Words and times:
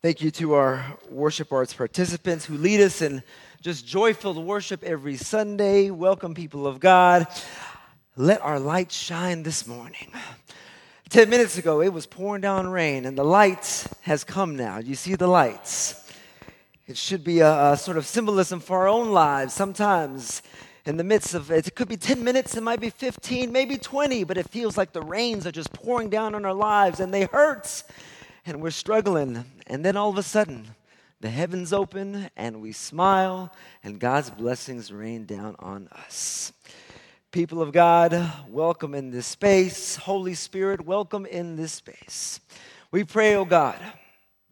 Thank 0.00 0.22
you 0.22 0.30
to 0.30 0.54
our 0.54 0.96
worship 1.10 1.52
arts 1.52 1.74
participants 1.74 2.44
who 2.44 2.56
lead 2.56 2.80
us 2.80 3.02
in 3.02 3.20
just 3.60 3.84
joy 3.84 4.14
filled 4.14 4.38
worship 4.38 4.84
every 4.84 5.16
Sunday. 5.16 5.90
Welcome, 5.90 6.36
people 6.36 6.68
of 6.68 6.78
God. 6.78 7.26
Let 8.14 8.40
our 8.42 8.60
light 8.60 8.92
shine 8.92 9.42
this 9.42 9.66
morning. 9.66 10.12
10 11.08 11.28
minutes 11.28 11.58
ago, 11.58 11.82
it 11.82 11.92
was 11.92 12.06
pouring 12.06 12.40
down 12.40 12.68
rain, 12.68 13.06
and 13.06 13.18
the 13.18 13.24
light 13.24 13.88
has 14.02 14.22
come 14.22 14.54
now. 14.54 14.78
You 14.78 14.94
see 14.94 15.16
the 15.16 15.26
lights. 15.26 16.08
It 16.86 16.96
should 16.96 17.24
be 17.24 17.40
a, 17.40 17.72
a 17.72 17.76
sort 17.76 17.96
of 17.96 18.06
symbolism 18.06 18.60
for 18.60 18.78
our 18.78 18.88
own 18.88 19.10
lives. 19.10 19.52
Sometimes, 19.52 20.42
in 20.86 20.96
the 20.96 21.02
midst 21.02 21.34
of 21.34 21.50
it, 21.50 21.66
it 21.66 21.74
could 21.74 21.88
be 21.88 21.96
10 21.96 22.22
minutes, 22.22 22.56
it 22.56 22.62
might 22.62 22.80
be 22.80 22.90
15, 22.90 23.50
maybe 23.50 23.76
20, 23.76 24.22
but 24.22 24.38
it 24.38 24.48
feels 24.48 24.78
like 24.78 24.92
the 24.92 25.02
rains 25.02 25.44
are 25.44 25.50
just 25.50 25.72
pouring 25.72 26.08
down 26.08 26.36
on 26.36 26.44
our 26.44 26.54
lives 26.54 27.00
and 27.00 27.12
they 27.12 27.24
hurt 27.24 27.82
and 28.48 28.62
we're 28.62 28.70
struggling. 28.70 29.44
And 29.66 29.84
then 29.84 29.96
all 29.96 30.08
of 30.08 30.16
a 30.16 30.22
sudden, 30.22 30.66
the 31.20 31.28
heavens 31.28 31.72
open 31.72 32.30
and 32.36 32.62
we 32.62 32.72
smile, 32.72 33.52
and 33.84 34.00
God's 34.00 34.30
blessings 34.30 34.90
rain 34.90 35.26
down 35.26 35.54
on 35.58 35.88
us. 35.88 36.52
People 37.30 37.60
of 37.60 37.72
God, 37.72 38.32
welcome 38.48 38.94
in 38.94 39.10
this 39.10 39.26
space. 39.26 39.96
Holy 39.96 40.34
Spirit, 40.34 40.86
welcome 40.86 41.26
in 41.26 41.56
this 41.56 41.72
space. 41.72 42.40
We 42.90 43.04
pray, 43.04 43.34
oh 43.34 43.44
God, 43.44 43.78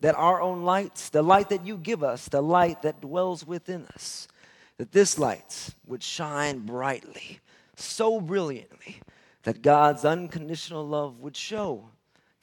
that 0.00 0.14
our 0.14 0.42
own 0.42 0.64
lights, 0.64 1.08
the 1.08 1.22
light 1.22 1.48
that 1.48 1.64
you 1.64 1.78
give 1.78 2.02
us, 2.02 2.28
the 2.28 2.42
light 2.42 2.82
that 2.82 3.00
dwells 3.00 3.46
within 3.46 3.86
us, 3.94 4.28
that 4.76 4.92
this 4.92 5.18
light 5.18 5.70
would 5.86 6.02
shine 6.02 6.66
brightly, 6.66 7.40
so 7.76 8.20
brilliantly, 8.20 9.00
that 9.44 9.62
God's 9.62 10.04
unconditional 10.04 10.86
love 10.86 11.20
would 11.20 11.36
show 11.36 11.88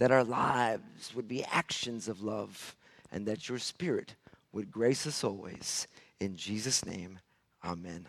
that 0.03 0.12
our 0.12 0.25
lives 0.25 1.16
would 1.16 1.30
be 1.30 1.45
actions 1.45 2.09
of 2.09 2.21
love, 2.21 2.75
and 3.13 3.25
that 3.25 3.48
your 3.48 3.57
spirit 3.57 4.16
would 4.52 4.70
grace 4.70 5.07
us 5.07 5.23
always. 5.23 5.88
In 6.20 6.35
Jesus' 6.35 6.85
name, 6.85 7.19
amen. 7.64 8.05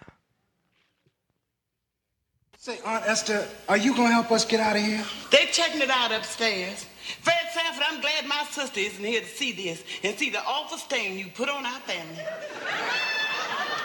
Say, 2.59 2.81
Aunt 2.85 3.05
Esther, 3.07 3.47
are 3.69 3.77
you 3.77 3.95
going 3.95 4.09
to 4.09 4.13
help 4.13 4.33
us 4.33 4.45
get 4.45 4.59
out 4.59 4.75
of 4.75 4.83
here? 4.83 5.05
They're 5.31 5.47
checking 5.53 5.83
it 5.83 5.89
out 5.89 6.11
upstairs. 6.11 6.85
Fred 7.21 7.47
Sanford, 7.53 7.85
I'm 7.89 8.01
glad 8.01 8.27
my 8.27 8.43
sister 8.51 8.81
isn't 8.81 9.05
here 9.05 9.21
to 9.21 9.29
see 9.29 9.53
this 9.53 9.85
and 10.03 10.19
see 10.19 10.31
the 10.31 10.43
awful 10.45 10.79
stain 10.79 11.17
you 11.17 11.29
put 11.29 11.49
on 11.49 11.65
our 11.65 11.81
family. 11.83 12.25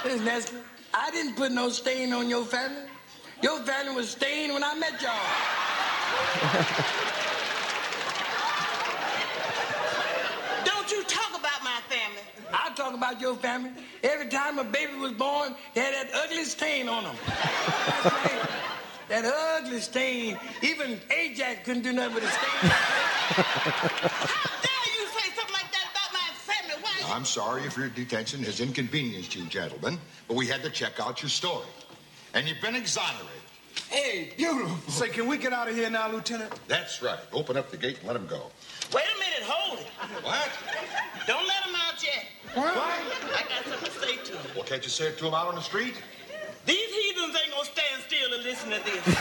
Listen, 0.04 0.28
Esther, 0.28 0.58
I 0.96 1.12
didn't 1.12 1.36
put 1.36 1.52
no 1.52 1.70
stain 1.70 2.12
on 2.14 2.28
your 2.28 2.44
family. 2.44 2.90
Your 3.44 3.60
family 3.60 3.94
was 3.94 4.10
stained 4.10 4.52
when 4.52 4.64
I 4.64 4.74
met 4.74 5.00
y'all. 5.00 5.14
I 12.52 12.69
talk 12.80 12.94
about 12.94 13.20
your 13.20 13.36
family. 13.36 13.72
Every 14.04 14.28
time 14.30 14.58
a 14.58 14.64
baby 14.64 14.96
was 14.96 15.12
born, 15.12 15.54
they 15.74 15.82
had 15.82 15.94
that 15.94 16.16
ugly 16.16 16.46
stain 16.46 16.88
on 16.88 17.04
them. 17.04 17.16
that 19.10 19.26
ugly 19.26 19.82
stain. 19.82 20.38
Even 20.62 20.98
Ajax 21.12 21.66
couldn't 21.66 21.84
do 21.84 21.92
nothing 21.92 22.16
with 22.16 22.24
a 22.24 22.28
stain. 22.28 22.72
How 22.72 24.62
dare 24.62 24.94
you 24.98 25.08
say 25.08 25.30
something 25.36 25.54
like 25.54 25.72
that 25.74 25.88
about 25.92 26.14
my 26.14 26.30
family? 26.36 26.82
Why? 26.82 27.14
I'm 27.14 27.26
sorry 27.26 27.64
if 27.64 27.76
your 27.76 27.90
detention 27.90 28.42
has 28.44 28.62
inconvenienced 28.62 29.36
you, 29.36 29.44
gentlemen, 29.46 30.00
but 30.30 30.38
we 30.38 30.48
had 30.48 30.64
to 30.64 30.70
check 30.70 31.02
out 31.02 31.22
your 31.22 31.30
story. 31.30 31.68
And 32.34 32.48
you've 32.48 32.62
been 32.62 32.76
exonerated. 32.76 33.28
Hey, 33.90 34.34
beautiful. 34.38 34.78
Say, 34.92 35.10
can 35.10 35.28
we 35.28 35.38
get 35.38 35.52
out 35.52 35.68
of 35.68 35.76
here 35.76 35.90
now, 35.90 36.12
Lieutenant? 36.12 36.54
That's 36.68 37.02
right. 37.02 37.20
Open 37.34 37.58
up 37.58 37.72
the 37.72 37.78
gate 37.78 37.98
and 38.00 38.08
let 38.08 38.16
him 38.16 38.28
go. 38.28 38.52
Wait 38.94 39.04
a 39.04 39.20
minute, 39.20 39.44
hold 39.44 39.80
it. 39.80 39.88
What? 40.24 40.50
Don't 41.28 41.48
let 41.48 41.64
him 41.64 41.76
out 41.76 42.04
yet. 42.04 42.26
What? 42.56 42.74
I 42.74 43.44
got 43.48 43.64
something 43.66 43.92
to 43.92 44.00
say 44.00 44.18
to 44.18 44.32
him. 44.38 44.52
Well, 44.56 44.64
can't 44.64 44.84
you 44.84 44.90
say 44.90 45.08
it 45.08 45.18
to 45.20 45.28
him 45.28 45.34
out 45.36 45.48
on 45.48 45.56
the 45.56 45.62
street? 45.62 45.96
These 46.66 46.90
heathens 46.96 47.36
ain't 47.42 47.52
gonna 47.52 47.66
stand 47.66 48.02
still 48.08 48.34
and 48.34 48.44
listen 48.44 48.70
to 48.72 48.84
this. 48.84 49.08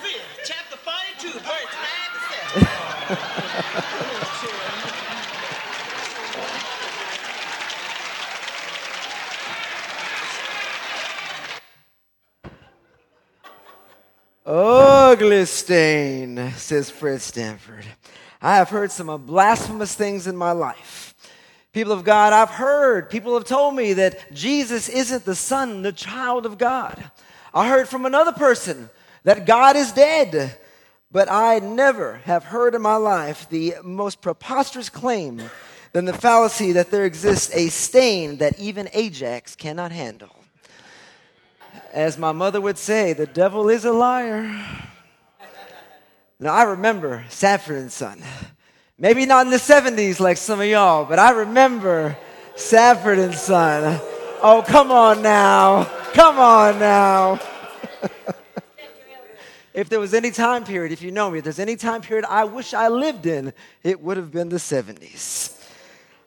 Isaiah 0.00 0.26
chapter 0.44 0.76
42, 0.76 1.38
verse 1.38 1.44
5 1.44 2.12
to 2.14 2.20
7. 2.56 3.40
Ugly 14.46 15.44
stain, 15.44 16.52
says 16.56 16.90
Fred 16.90 17.20
Sanford. 17.20 17.86
I 18.40 18.56
have 18.56 18.70
heard 18.70 18.90
some 18.90 19.24
blasphemous 19.26 19.94
things 19.94 20.26
in 20.26 20.36
my 20.36 20.52
life. 20.52 21.14
People 21.72 21.92
of 21.92 22.04
God, 22.04 22.32
I've 22.32 22.50
heard, 22.50 23.10
people 23.10 23.34
have 23.34 23.44
told 23.44 23.76
me 23.76 23.92
that 23.94 24.32
Jesus 24.32 24.88
isn't 24.88 25.24
the 25.24 25.34
Son, 25.34 25.82
the 25.82 25.92
child 25.92 26.46
of 26.46 26.58
God. 26.58 27.10
I 27.52 27.68
heard 27.68 27.88
from 27.88 28.06
another 28.06 28.32
person 28.32 28.90
that 29.24 29.46
God 29.46 29.76
is 29.76 29.92
dead. 29.92 30.56
But 31.12 31.30
I 31.30 31.58
never 31.58 32.18
have 32.18 32.44
heard 32.44 32.74
in 32.74 32.82
my 32.82 32.94
life 32.94 33.48
the 33.48 33.74
most 33.82 34.20
preposterous 34.20 34.88
claim 34.88 35.42
than 35.92 36.04
the 36.04 36.12
fallacy 36.12 36.70
that 36.72 36.92
there 36.92 37.04
exists 37.04 37.52
a 37.52 37.68
stain 37.68 38.36
that 38.36 38.60
even 38.60 38.88
Ajax 38.92 39.56
cannot 39.56 39.90
handle. 39.90 40.36
As 41.92 42.16
my 42.16 42.30
mother 42.30 42.60
would 42.60 42.78
say, 42.78 43.12
the 43.12 43.26
devil 43.26 43.68
is 43.68 43.84
a 43.84 43.92
liar. 43.92 44.64
Now, 46.42 46.54
I 46.54 46.62
remember 46.62 47.22
Sanford 47.28 47.76
and 47.76 47.92
Son. 47.92 48.22
Maybe 48.96 49.26
not 49.26 49.44
in 49.44 49.50
the 49.50 49.58
70s 49.58 50.20
like 50.20 50.38
some 50.38 50.58
of 50.58 50.66
y'all, 50.66 51.04
but 51.04 51.18
I 51.18 51.32
remember 51.32 52.16
Sanford 52.56 53.18
and 53.18 53.34
Son. 53.34 54.00
Oh, 54.42 54.64
come 54.66 54.90
on 54.90 55.20
now. 55.20 55.84
Come 56.14 56.38
on 56.38 56.78
now. 56.78 57.40
if 59.74 59.90
there 59.90 60.00
was 60.00 60.14
any 60.14 60.30
time 60.30 60.64
period, 60.64 60.92
if 60.92 61.02
you 61.02 61.10
know 61.10 61.30
me, 61.30 61.38
if 61.38 61.44
there's 61.44 61.58
any 61.58 61.76
time 61.76 62.00
period 62.00 62.24
I 62.26 62.44
wish 62.44 62.72
I 62.72 62.88
lived 62.88 63.26
in, 63.26 63.52
it 63.82 64.00
would 64.00 64.16
have 64.16 64.32
been 64.32 64.48
the 64.48 64.56
70s. 64.56 65.62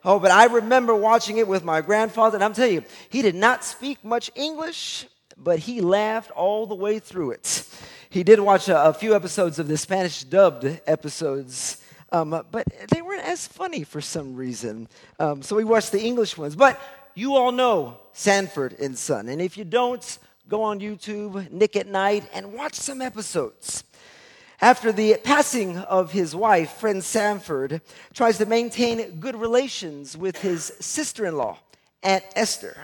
Oh, 0.06 0.20
but 0.20 0.30
I 0.30 0.46
remember 0.46 0.94
watching 0.94 1.40
it 1.40 1.48
with 1.48 1.64
my 1.64 1.82
grandfather, 1.82 2.38
and 2.38 2.44
I'm 2.44 2.54
telling 2.54 2.74
you, 2.76 2.84
he 3.10 3.24
did 3.24 3.34
not 3.34 3.64
speak 3.64 4.04
much 4.06 4.30
English, 4.36 5.08
but 5.38 5.58
he 5.58 5.82
laughed 5.82 6.30
all 6.32 6.68
the 6.68 6.76
way 6.76 7.00
through 7.00 7.32
it. 7.32 7.68
He 8.14 8.22
did 8.24 8.40
watch 8.40 8.70
a, 8.70 8.90
a 8.90 8.94
few 8.94 9.16
episodes 9.16 9.58
of 9.58 9.68
the 9.68 9.76
Spanish 9.76 10.24
dubbed 10.24 10.66
episodes, 10.86 11.84
um, 12.12 12.44
but 12.52 12.68
they 12.92 13.02
weren't 13.02 13.24
as 13.24 13.48
funny 13.48 13.84
for 13.84 14.02
some 14.02 14.36
reason. 14.36 14.88
Um, 15.20 15.42
so 15.42 15.56
we 15.56 15.64
watched 15.64 15.92
the 15.92 16.00
English 16.00 16.38
ones. 16.38 16.56
But 16.56 16.80
you 17.16 17.34
all 17.34 17.52
know 17.52 17.98
Sanford 18.12 18.74
and 18.80 18.96
Son. 18.96 19.30
And 19.30 19.42
if 19.42 19.58
you 19.58 19.66
don't, 19.66 20.20
go 20.48 20.62
on 20.62 20.80
YouTube, 20.80 21.50
Nick 21.50 21.76
at 21.76 21.88
Nite, 21.88 22.30
and 22.36 22.54
watch 22.54 22.76
some 22.76 23.02
episodes. 23.02 23.84
After 24.62 24.92
the 24.92 25.18
passing 25.24 25.80
of 25.80 26.12
his 26.12 26.36
wife, 26.36 26.70
Fred 26.74 27.04
Sanford 27.04 27.82
tries 28.14 28.38
to 28.38 28.46
maintain 28.46 29.16
good 29.20 29.36
relations 29.36 30.16
with 30.16 30.40
his 30.40 30.66
sister 30.80 31.26
in 31.26 31.36
law, 31.36 31.58
Aunt 32.04 32.24
Esther. 32.36 32.78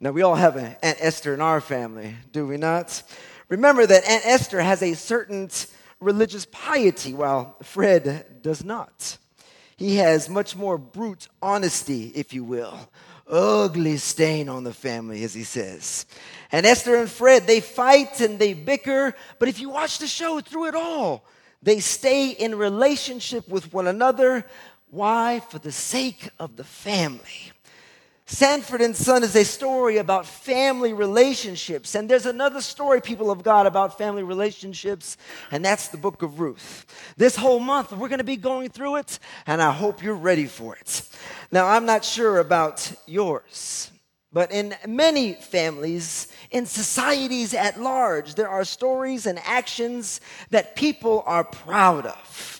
Now, 0.00 0.10
we 0.10 0.20
all 0.20 0.34
have 0.34 0.56
an 0.56 0.76
Aunt 0.82 0.98
Esther 1.00 1.32
in 1.32 1.40
our 1.40 1.62
family, 1.62 2.14
do 2.30 2.46
we 2.46 2.58
not? 2.58 3.02
Remember 3.48 3.86
that 3.86 4.08
Aunt 4.08 4.26
Esther 4.26 4.60
has 4.60 4.82
a 4.82 4.94
certain 4.94 5.50
religious 6.00 6.46
piety, 6.46 7.14
while 7.14 7.56
Fred 7.62 8.42
does 8.42 8.64
not. 8.64 9.18
He 9.76 9.96
has 9.96 10.28
much 10.28 10.54
more 10.54 10.78
brute 10.78 11.28
honesty, 11.42 12.12
if 12.14 12.32
you 12.32 12.44
will. 12.44 12.78
Ugly 13.26 13.96
stain 13.96 14.48
on 14.48 14.64
the 14.64 14.72
family, 14.72 15.24
as 15.24 15.34
he 15.34 15.44
says. 15.44 16.06
And 16.52 16.66
Esther 16.66 16.96
and 16.96 17.10
Fred, 17.10 17.46
they 17.46 17.60
fight 17.60 18.20
and 18.20 18.38
they 18.38 18.54
bicker, 18.54 19.14
but 19.38 19.48
if 19.48 19.60
you 19.60 19.70
watch 19.70 19.98
the 19.98 20.06
show 20.06 20.40
through 20.40 20.66
it 20.66 20.74
all, 20.74 21.24
they 21.62 21.80
stay 21.80 22.30
in 22.30 22.54
relationship 22.54 23.48
with 23.48 23.72
one 23.72 23.86
another. 23.86 24.44
Why? 24.90 25.40
For 25.40 25.58
the 25.58 25.72
sake 25.72 26.28
of 26.38 26.56
the 26.56 26.64
family. 26.64 27.53
Sanford 28.26 28.80
and 28.80 28.96
Son 28.96 29.22
is 29.22 29.36
a 29.36 29.44
story 29.44 29.98
about 29.98 30.24
family 30.24 30.94
relationships. 30.94 31.94
And 31.94 32.08
there's 32.08 32.24
another 32.24 32.62
story, 32.62 33.02
people 33.02 33.30
of 33.30 33.42
God, 33.42 33.66
about 33.66 33.98
family 33.98 34.22
relationships, 34.22 35.18
and 35.50 35.62
that's 35.62 35.88
the 35.88 35.98
book 35.98 36.22
of 36.22 36.40
Ruth. 36.40 36.86
This 37.18 37.36
whole 37.36 37.60
month, 37.60 37.92
we're 37.92 38.08
going 38.08 38.18
to 38.18 38.24
be 38.24 38.36
going 38.36 38.70
through 38.70 38.96
it, 38.96 39.18
and 39.46 39.60
I 39.60 39.72
hope 39.72 40.02
you're 40.02 40.14
ready 40.14 40.46
for 40.46 40.74
it. 40.74 41.06
Now, 41.52 41.66
I'm 41.66 41.84
not 41.84 42.02
sure 42.02 42.38
about 42.38 42.90
yours, 43.06 43.90
but 44.32 44.50
in 44.50 44.74
many 44.86 45.34
families, 45.34 46.28
in 46.50 46.64
societies 46.64 47.52
at 47.52 47.78
large, 47.78 48.36
there 48.36 48.48
are 48.48 48.64
stories 48.64 49.26
and 49.26 49.38
actions 49.44 50.22
that 50.48 50.76
people 50.76 51.22
are 51.26 51.44
proud 51.44 52.06
of 52.06 52.53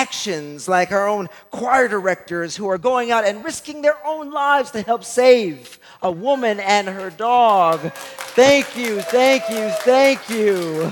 actions 0.00 0.66
like 0.66 0.92
our 0.92 1.06
own 1.06 1.28
choir 1.50 1.86
directors 1.86 2.56
who 2.56 2.66
are 2.66 2.78
going 2.78 3.10
out 3.10 3.24
and 3.24 3.44
risking 3.44 3.82
their 3.82 3.98
own 4.06 4.30
lives 4.30 4.70
to 4.70 4.80
help 4.80 5.04
save 5.04 5.78
a 6.00 6.10
woman 6.10 6.58
and 6.60 6.88
her 6.88 7.10
dog. 7.10 7.78
Thank 8.34 8.76
you, 8.76 9.02
thank 9.02 9.48
you, 9.50 9.68
thank 9.84 10.30
you. 10.30 10.90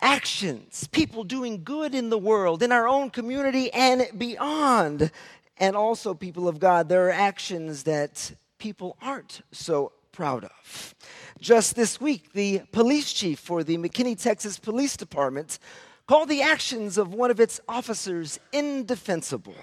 actions, 0.00 0.86
people 0.92 1.24
doing 1.24 1.64
good 1.64 1.94
in 1.94 2.10
the 2.10 2.18
world, 2.18 2.62
in 2.62 2.70
our 2.70 2.86
own 2.86 3.08
community 3.08 3.72
and 3.72 4.06
beyond. 4.18 5.10
And 5.56 5.74
also, 5.74 6.12
people 6.12 6.46
of 6.46 6.58
God, 6.58 6.90
there 6.90 7.06
are 7.08 7.10
actions 7.10 7.84
that 7.84 8.32
people 8.58 8.98
aren't 9.00 9.40
so 9.50 9.92
proud 10.12 10.44
of. 10.44 10.94
Just 11.40 11.74
this 11.74 12.00
week, 12.00 12.32
the 12.32 12.60
police 12.70 13.12
chief 13.12 13.38
for 13.38 13.64
the 13.64 13.76
McKinney, 13.78 14.20
Texas 14.20 14.58
Police 14.58 14.96
Department 14.96 15.58
called 16.06 16.28
the 16.28 16.42
actions 16.42 16.98
of 16.98 17.14
one 17.14 17.30
of 17.30 17.40
its 17.40 17.60
officers 17.68 18.38
indefensible. 18.52 19.56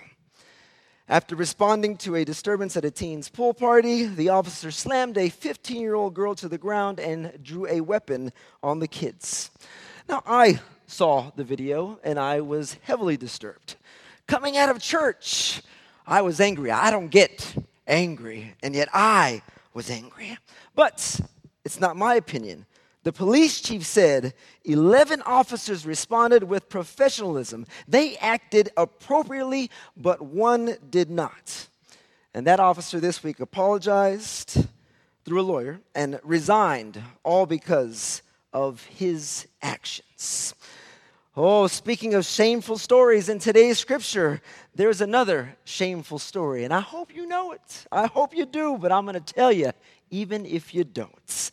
After 1.07 1.35
responding 1.35 1.97
to 1.97 2.15
a 2.15 2.23
disturbance 2.23 2.77
at 2.77 2.85
a 2.85 2.91
teen's 2.91 3.29
pool 3.29 3.53
party, 3.53 4.05
the 4.05 4.29
officer 4.29 4.71
slammed 4.71 5.17
a 5.17 5.29
15 5.29 5.81
year 5.81 5.93
old 5.93 6.13
girl 6.13 6.35
to 6.35 6.47
the 6.47 6.57
ground 6.57 6.99
and 6.99 7.37
drew 7.43 7.67
a 7.67 7.81
weapon 7.81 8.31
on 8.63 8.79
the 8.79 8.87
kids. 8.87 9.51
Now, 10.07 10.23
I 10.25 10.59
saw 10.87 11.31
the 11.35 11.43
video 11.43 11.99
and 12.03 12.17
I 12.17 12.41
was 12.41 12.77
heavily 12.83 13.17
disturbed. 13.17 13.75
Coming 14.25 14.57
out 14.57 14.69
of 14.69 14.81
church, 14.81 15.61
I 16.07 16.21
was 16.21 16.39
angry. 16.39 16.71
I 16.71 16.91
don't 16.91 17.09
get 17.09 17.55
angry, 17.87 18.55
and 18.63 18.73
yet 18.73 18.87
I 18.93 19.41
was 19.73 19.89
angry. 19.89 20.37
But 20.75 21.19
it's 21.65 21.79
not 21.79 21.97
my 21.97 22.15
opinion. 22.15 22.65
The 23.03 23.11
police 23.11 23.61
chief 23.61 23.83
said 23.83 24.33
11 24.63 25.23
officers 25.23 25.85
responded 25.85 26.43
with 26.43 26.69
professionalism. 26.69 27.65
They 27.87 28.15
acted 28.17 28.69
appropriately, 28.77 29.71
but 29.97 30.21
one 30.21 30.77
did 30.89 31.09
not. 31.09 31.67
And 32.33 32.45
that 32.45 32.59
officer 32.59 32.99
this 32.99 33.23
week 33.23 33.39
apologized 33.39 34.65
through 35.25 35.41
a 35.41 35.43
lawyer 35.43 35.81
and 35.95 36.19
resigned, 36.23 37.01
all 37.23 37.45
because 37.45 38.21
of 38.53 38.83
his 38.85 39.47
actions. 39.61 40.53
Oh, 41.37 41.67
speaking 41.67 42.13
of 42.13 42.25
shameful 42.25 42.77
stories 42.77 43.29
in 43.29 43.39
today's 43.39 43.79
scripture, 43.79 44.41
there's 44.75 44.99
another 44.99 45.55
shameful 45.63 46.19
story, 46.19 46.65
and 46.65 46.73
I 46.73 46.81
hope 46.81 47.15
you 47.15 47.25
know 47.25 47.53
it. 47.53 47.85
I 47.89 48.07
hope 48.07 48.35
you 48.35 48.45
do, 48.45 48.77
but 48.77 48.91
I'm 48.91 49.05
going 49.05 49.21
to 49.21 49.33
tell 49.33 49.49
you, 49.49 49.71
even 50.09 50.45
if 50.45 50.75
you 50.75 50.83
don't. 50.83 51.51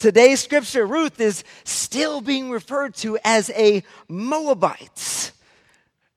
Today's 0.00 0.40
scripture, 0.40 0.84
Ruth 0.84 1.20
is 1.20 1.44
still 1.62 2.20
being 2.20 2.50
referred 2.50 2.96
to 2.96 3.18
as 3.22 3.50
a 3.50 3.84
Moabite. 4.08 5.30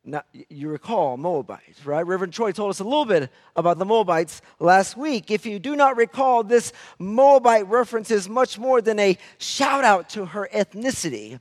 Now, 0.03 0.23
you 0.49 0.69
recall 0.69 1.15
Moabites, 1.15 1.85
right? 1.85 2.05
Reverend 2.05 2.33
Troy 2.33 2.51
told 2.51 2.71
us 2.71 2.79
a 2.79 2.83
little 2.83 3.05
bit 3.05 3.31
about 3.55 3.77
the 3.77 3.85
Moabites 3.85 4.41
last 4.59 4.97
week. 4.97 5.29
If 5.29 5.45
you 5.45 5.59
do 5.59 5.75
not 5.75 5.97
recall, 5.97 6.43
this 6.43 6.73
Moabite 6.97 7.67
reference 7.67 8.09
is 8.09 8.27
much 8.27 8.57
more 8.57 8.81
than 8.81 8.97
a 8.97 9.19
shout 9.37 9.83
out 9.83 10.09
to 10.09 10.25
her 10.25 10.49
ethnicity. 10.51 11.39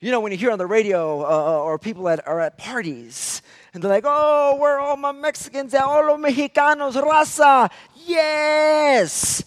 You 0.00 0.12
know, 0.12 0.20
when 0.20 0.30
you 0.30 0.38
hear 0.38 0.52
on 0.52 0.58
the 0.58 0.66
radio 0.66 1.22
uh, 1.22 1.60
or 1.60 1.76
people 1.76 2.08
at, 2.08 2.26
are 2.26 2.40
at 2.40 2.56
parties, 2.56 3.42
and 3.74 3.82
they're 3.82 3.90
like, 3.90 4.04
oh, 4.06 4.56
where 4.56 4.78
are 4.78 4.80
all 4.80 4.96
my 4.96 5.10
Mexicans? 5.10 5.74
All 5.74 6.06
los 6.06 6.20
Mexicanos, 6.20 6.94
raza. 6.94 7.68
Yes. 8.06 9.42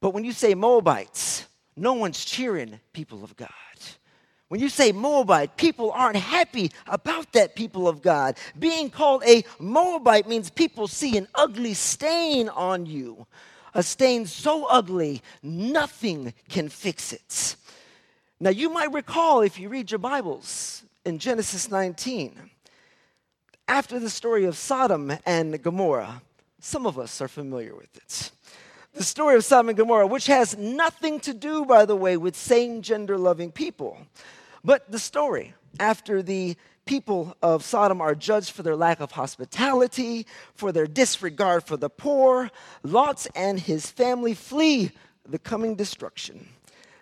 But 0.00 0.10
when 0.10 0.24
you 0.24 0.32
say 0.32 0.54
Moabites, 0.54 1.46
no 1.74 1.94
one's 1.94 2.22
cheering 2.22 2.78
people 2.92 3.24
of 3.24 3.34
God. 3.36 3.48
When 4.48 4.60
you 4.60 4.68
say 4.68 4.92
Moabite, 4.92 5.56
people 5.56 5.90
aren't 5.90 6.16
happy 6.16 6.70
about 6.86 7.32
that 7.32 7.54
people 7.54 7.86
of 7.86 8.00
God. 8.00 8.36
Being 8.58 8.90
called 8.90 9.22
a 9.26 9.44
Moabite 9.58 10.26
means 10.26 10.50
people 10.50 10.88
see 10.88 11.18
an 11.18 11.28
ugly 11.34 11.74
stain 11.74 12.48
on 12.48 12.86
you, 12.86 13.26
a 13.74 13.82
stain 13.82 14.24
so 14.26 14.64
ugly, 14.66 15.22
nothing 15.42 16.32
can 16.48 16.70
fix 16.70 17.12
it. 17.12 17.56
Now, 18.40 18.50
you 18.50 18.70
might 18.70 18.92
recall 18.92 19.40
if 19.40 19.58
you 19.58 19.68
read 19.68 19.90
your 19.90 19.98
Bibles 19.98 20.84
in 21.04 21.18
Genesis 21.18 21.70
19, 21.70 22.38
after 23.66 23.98
the 23.98 24.10
story 24.10 24.44
of 24.44 24.56
Sodom 24.56 25.12
and 25.26 25.60
Gomorrah, 25.62 26.22
some 26.60 26.86
of 26.86 26.98
us 26.98 27.20
are 27.20 27.28
familiar 27.28 27.74
with 27.74 27.96
it 27.96 28.30
the 28.98 29.04
story 29.04 29.36
of 29.36 29.44
Sodom 29.44 29.68
and 29.68 29.78
Gomorrah, 29.78 30.08
which 30.08 30.26
has 30.26 30.58
nothing 30.58 31.20
to 31.20 31.32
do, 31.32 31.64
by 31.64 31.84
the 31.84 31.94
way, 31.94 32.16
with 32.16 32.34
same 32.34 32.82
gender 32.82 33.16
loving 33.16 33.52
people. 33.52 33.96
But 34.64 34.90
the 34.90 34.98
story, 34.98 35.54
after 35.78 36.20
the 36.20 36.56
people 36.84 37.36
of 37.40 37.62
Sodom 37.62 38.00
are 38.00 38.16
judged 38.16 38.50
for 38.50 38.64
their 38.64 38.74
lack 38.74 38.98
of 38.98 39.12
hospitality, 39.12 40.26
for 40.54 40.72
their 40.72 40.88
disregard 40.88 41.62
for 41.62 41.76
the 41.76 41.88
poor, 41.88 42.50
Lot 42.82 43.26
and 43.36 43.60
his 43.60 43.88
family 43.88 44.34
flee 44.34 44.90
the 45.28 45.38
coming 45.38 45.76
destruction. 45.76 46.48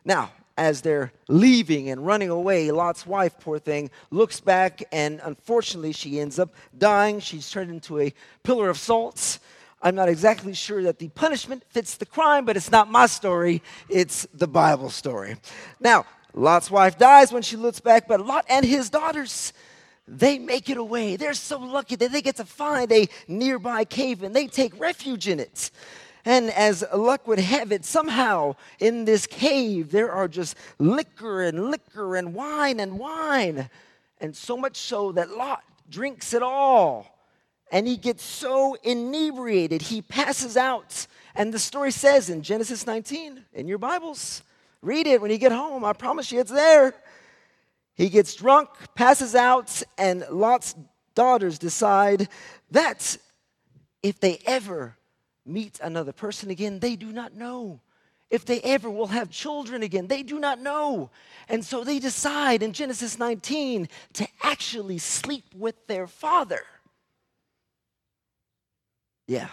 Now, 0.05 0.33
as 0.57 0.83
they're 0.83 1.13
leaving 1.29 1.91
and 1.91 2.07
running 2.07 2.31
away, 2.31 2.71
Lot's 2.71 3.07
wife, 3.07 3.39
poor 3.41 3.59
thing, 3.59 3.91
looks 4.11 4.41
back 4.41 4.83
and 4.91 5.21
unfortunately 5.25 5.93
she 5.93 6.19
ends 6.21 6.39
up 6.39 6.55
dying. 6.77 7.21
She's 7.21 7.51
turned 7.51 7.71
into 7.71 8.01
a 8.01 8.13
pillar 8.43 8.71
of 8.71 8.79
salt. 8.79 9.39
I'm 9.83 9.95
not 9.95 10.09
exactly 10.09 10.55
sure 10.55 10.83
that 10.85 10.99
the 10.99 11.09
punishment 11.11 11.63
fits 11.69 11.97
the 11.97 12.07
crime, 12.07 12.45
but 12.45 12.57
it's 12.57 12.71
not 12.71 12.91
my 12.91 13.07
story, 13.07 13.63
it's 13.89 14.27
the 14.33 14.49
Bible 14.49 14.91
story. 14.91 15.37
Now, 15.79 16.07
Lot's 16.33 16.71
wife 16.71 16.99
dies 16.99 17.33
when 17.33 17.43
she 17.43 17.57
looks 17.57 17.81
back, 17.81 18.09
but 18.09 18.25
Lot 18.25 18.47
and 18.49 18.65
his 18.65 18.91
daughters, 18.91 19.53
they 20.09 20.39
make 20.39 20.71
it 20.71 20.77
away. 20.77 21.17
They're 21.17 21.35
so 21.35 21.59
lucky 21.59 21.97
that 21.97 22.13
they 22.13 22.23
get 22.23 22.37
to 22.37 22.45
find 22.45 22.91
a 22.93 23.09
nearby 23.29 23.85
cave 23.85 24.23
and 24.23 24.35
they 24.35 24.47
take 24.47 24.79
refuge 24.81 25.29
in 25.29 25.41
it. 25.41 25.71
And 26.27 26.51
as 26.51 26.85
luck 26.93 27.29
would 27.29 27.39
have 27.39 27.71
it, 27.71 27.85
somehow 27.85 28.57
in 28.81 29.05
this 29.05 29.27
cave 29.27 29.93
there 29.93 30.11
are 30.11 30.27
just 30.27 30.57
liquor 30.79 31.45
and 31.45 31.71
liquor 31.71 32.17
and 32.17 32.35
wine 32.35 32.81
and 32.81 32.99
wine. 32.99 33.71
And 34.21 34.37
so 34.37 34.57
much 34.57 34.77
so 34.77 35.13
that 35.13 35.31
Lot 35.31 35.63
drinks 35.89 36.35
it 36.35 36.43
all 36.43 37.17
and 37.71 37.87
he 37.87 37.97
gets 37.97 38.23
so 38.23 38.77
inebriated, 38.83 39.83
he 39.83 40.03
passes 40.03 40.57
out. 40.57 41.07
And 41.35 41.53
the 41.53 41.59
story 41.59 41.91
says 41.91 42.31
in 42.31 42.43
Genesis 42.43 42.87
19, 42.87 43.45
in 43.53 43.69
your 43.69 43.79
Bibles, 43.79 44.43
read 44.83 45.07
it 45.07 45.21
when 45.21 45.31
you 45.31 45.39
get 45.39 45.53
home. 45.53 45.85
I 45.85 45.93
promise 45.93 46.31
you 46.31 46.41
it's 46.41 46.51
there. 46.51 46.95
He 47.95 48.09
gets 48.09 48.35
drunk, 48.35 48.69
passes 48.95 49.35
out, 49.35 49.83
and 49.97 50.25
Lot's 50.31 50.75
daughters 51.15 51.59
decide 51.59 52.29
that 52.71 53.17
if 54.03 54.21
they 54.21 54.39
ever 54.47 54.97
meet 55.47 55.79
another 55.83 56.13
person 56.13 56.51
again, 56.51 56.81
they 56.81 56.97
do 56.97 57.13
not 57.13 57.35
know. 57.35 57.81
If 58.29 58.45
they 58.45 58.61
ever 58.63 58.91
will 58.91 59.07
have 59.07 59.31
children 59.31 59.83
again, 59.83 60.09
they 60.09 60.23
do 60.23 60.41
not 60.41 60.61
know. 60.61 61.11
And 61.49 61.65
so 61.65 61.85
they 61.85 62.01
decide 62.01 62.63
in 62.63 62.73
Genesis 62.73 63.19
19 63.19 63.89
to 64.15 64.27
actually 64.43 64.99
sleep 64.99 65.45
with 65.55 65.87
their 65.87 66.09
father. 66.09 66.63
Yeah. 69.29 69.49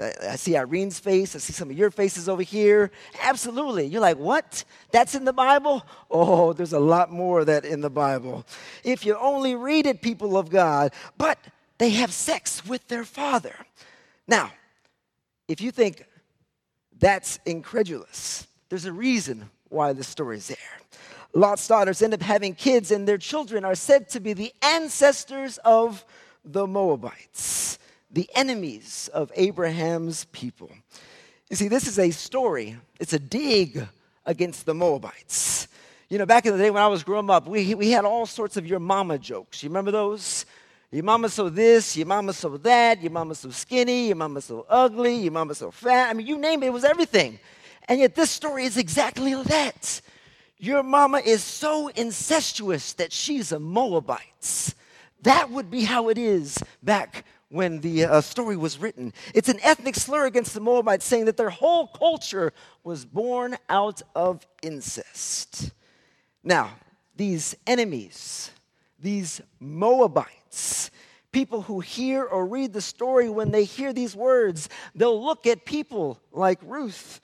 I 0.00 0.34
see 0.36 0.56
Irene's 0.56 0.98
face. 0.98 1.36
I 1.36 1.38
see 1.38 1.52
some 1.52 1.70
of 1.70 1.78
your 1.78 1.90
faces 1.90 2.28
over 2.28 2.42
here. 2.42 2.90
Absolutely. 3.22 3.86
You're 3.86 4.00
like, 4.00 4.18
what? 4.18 4.64
That's 4.90 5.14
in 5.14 5.24
the 5.24 5.32
Bible? 5.32 5.86
Oh, 6.10 6.52
there's 6.52 6.72
a 6.72 6.80
lot 6.80 7.12
more 7.12 7.40
of 7.40 7.46
that 7.46 7.64
in 7.64 7.80
the 7.80 7.90
Bible. 7.90 8.44
If 8.82 9.06
you 9.06 9.16
only 9.16 9.54
read 9.54 9.86
it, 9.86 10.02
people 10.02 10.36
of 10.36 10.50
God, 10.50 10.92
but 11.16 11.38
they 11.78 11.90
have 11.90 12.12
sex 12.12 12.66
with 12.66 12.88
their 12.88 13.04
father. 13.04 13.54
Now, 14.26 14.50
if 15.48 15.60
you 15.60 15.70
think 15.70 16.04
that's 16.98 17.38
incredulous, 17.46 18.46
there's 18.68 18.86
a 18.86 18.92
reason 18.92 19.50
why 19.68 19.92
this 19.92 20.08
story 20.08 20.36
is 20.36 20.48
there. 20.48 20.58
Lot's 21.34 21.66
daughters 21.66 22.00
end 22.00 22.14
up 22.14 22.22
having 22.22 22.54
kids, 22.54 22.90
and 22.90 23.08
their 23.08 23.18
children 23.18 23.64
are 23.64 23.74
said 23.74 24.08
to 24.10 24.20
be 24.20 24.32
the 24.32 24.52
ancestors 24.62 25.58
of 25.58 26.04
the 26.44 26.66
Moabites 26.66 27.78
the 28.14 28.30
enemies 28.34 29.10
of 29.12 29.30
Abraham's 29.34 30.24
people. 30.26 30.70
You 31.50 31.56
see, 31.56 31.68
this 31.68 31.86
is 31.86 31.98
a 31.98 32.10
story, 32.10 32.76
it's 33.00 33.12
a 33.12 33.18
dig 33.18 33.86
against 34.24 34.66
the 34.66 34.74
Moabites. 34.74 35.68
You 36.08 36.18
know, 36.18 36.26
back 36.26 36.46
in 36.46 36.52
the 36.52 36.58
day 36.58 36.70
when 36.70 36.82
I 36.82 36.86
was 36.86 37.02
growing 37.02 37.28
up, 37.28 37.48
we, 37.48 37.74
we 37.74 37.90
had 37.90 38.04
all 38.04 38.24
sorts 38.24 38.56
of 38.56 38.66
your 38.66 38.78
mama 38.78 39.18
jokes. 39.18 39.62
You 39.62 39.68
remember 39.68 39.90
those? 39.90 40.46
Your 40.94 41.02
mama 41.02 41.28
so 41.28 41.48
this, 41.48 41.96
your 41.96 42.06
mama 42.06 42.32
so 42.32 42.56
that, 42.56 43.02
your 43.02 43.10
mama 43.10 43.34
so 43.34 43.50
skinny, 43.50 44.06
your 44.06 44.16
mama 44.16 44.40
so 44.40 44.64
ugly, 44.68 45.16
your 45.16 45.32
mama 45.32 45.52
so 45.56 45.72
fat. 45.72 46.08
I 46.08 46.12
mean, 46.12 46.24
you 46.24 46.38
name 46.38 46.62
it, 46.62 46.66
it 46.66 46.72
was 46.72 46.84
everything. 46.84 47.40
And 47.88 47.98
yet, 47.98 48.14
this 48.14 48.30
story 48.30 48.64
is 48.64 48.76
exactly 48.76 49.34
that. 49.34 50.00
Your 50.56 50.84
mama 50.84 51.18
is 51.18 51.42
so 51.42 51.88
incestuous 51.88 52.92
that 52.92 53.12
she's 53.12 53.50
a 53.50 53.58
Moabite. 53.58 54.72
That 55.22 55.50
would 55.50 55.68
be 55.68 55.82
how 55.82 56.10
it 56.10 56.16
is 56.16 56.62
back 56.80 57.24
when 57.48 57.80
the 57.80 58.04
uh, 58.04 58.20
story 58.20 58.56
was 58.56 58.78
written. 58.78 59.12
It's 59.34 59.48
an 59.48 59.58
ethnic 59.64 59.96
slur 59.96 60.26
against 60.26 60.54
the 60.54 60.60
Moabites, 60.60 61.04
saying 61.04 61.24
that 61.24 61.36
their 61.36 61.50
whole 61.50 61.88
culture 61.88 62.52
was 62.84 63.04
born 63.04 63.56
out 63.68 64.00
of 64.14 64.46
incest. 64.62 65.72
Now, 66.44 66.70
these 67.16 67.56
enemies, 67.66 68.52
these 69.00 69.40
Moabites, 69.58 70.43
people 71.32 71.62
who 71.62 71.80
hear 71.80 72.24
or 72.24 72.46
read 72.46 72.72
the 72.72 72.80
story, 72.80 73.28
when 73.28 73.50
they 73.50 73.64
hear 73.64 73.92
these 73.92 74.14
words, 74.14 74.68
they'll 74.94 75.22
look 75.22 75.46
at 75.46 75.64
people 75.64 76.20
like 76.30 76.60
Ruth 76.62 77.20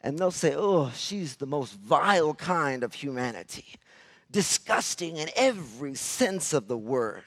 and 0.00 0.18
they'll 0.18 0.30
say, 0.32 0.54
oh, 0.56 0.90
she's 0.96 1.36
the 1.36 1.46
most 1.46 1.74
vile 1.74 2.34
kind 2.34 2.82
of 2.82 2.94
humanity. 2.94 3.66
disgusting 4.32 5.18
in 5.18 5.28
every 5.36 5.94
sense 5.94 6.52
of 6.52 6.66
the 6.66 6.76
word. 6.76 7.22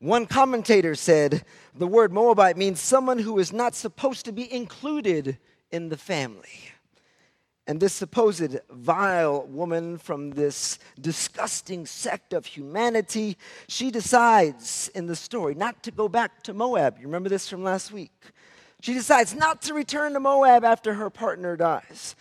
One 0.00 0.26
commentator 0.26 0.94
said 0.94 1.44
the 1.74 1.86
word 1.86 2.12
Moabite 2.12 2.56
means 2.56 2.80
someone 2.80 3.20
who 3.20 3.38
is 3.38 3.52
not 3.52 3.74
supposed 3.74 4.24
to 4.24 4.32
be 4.32 4.52
included 4.52 5.38
in 5.70 5.88
the 5.88 5.96
family. 5.96 6.72
And 7.70 7.78
this 7.78 7.92
supposed 7.92 8.58
vile 8.68 9.46
woman 9.46 9.96
from 9.96 10.32
this 10.32 10.80
disgusting 11.00 11.86
sect 11.86 12.32
of 12.32 12.44
humanity, 12.44 13.36
she 13.68 13.92
decides 13.92 14.90
in 14.92 15.06
the 15.06 15.14
story 15.14 15.54
not 15.54 15.84
to 15.84 15.92
go 15.92 16.08
back 16.08 16.42
to 16.42 16.52
Moab. 16.52 16.96
You 16.98 17.06
remember 17.06 17.28
this 17.28 17.48
from 17.48 17.62
last 17.62 17.92
week? 17.92 18.10
She 18.80 18.92
decides 18.92 19.36
not 19.36 19.62
to 19.62 19.74
return 19.74 20.14
to 20.14 20.18
Moab 20.18 20.64
after 20.64 20.94
her 20.94 21.10
partner 21.10 21.56
dies. 21.56 22.16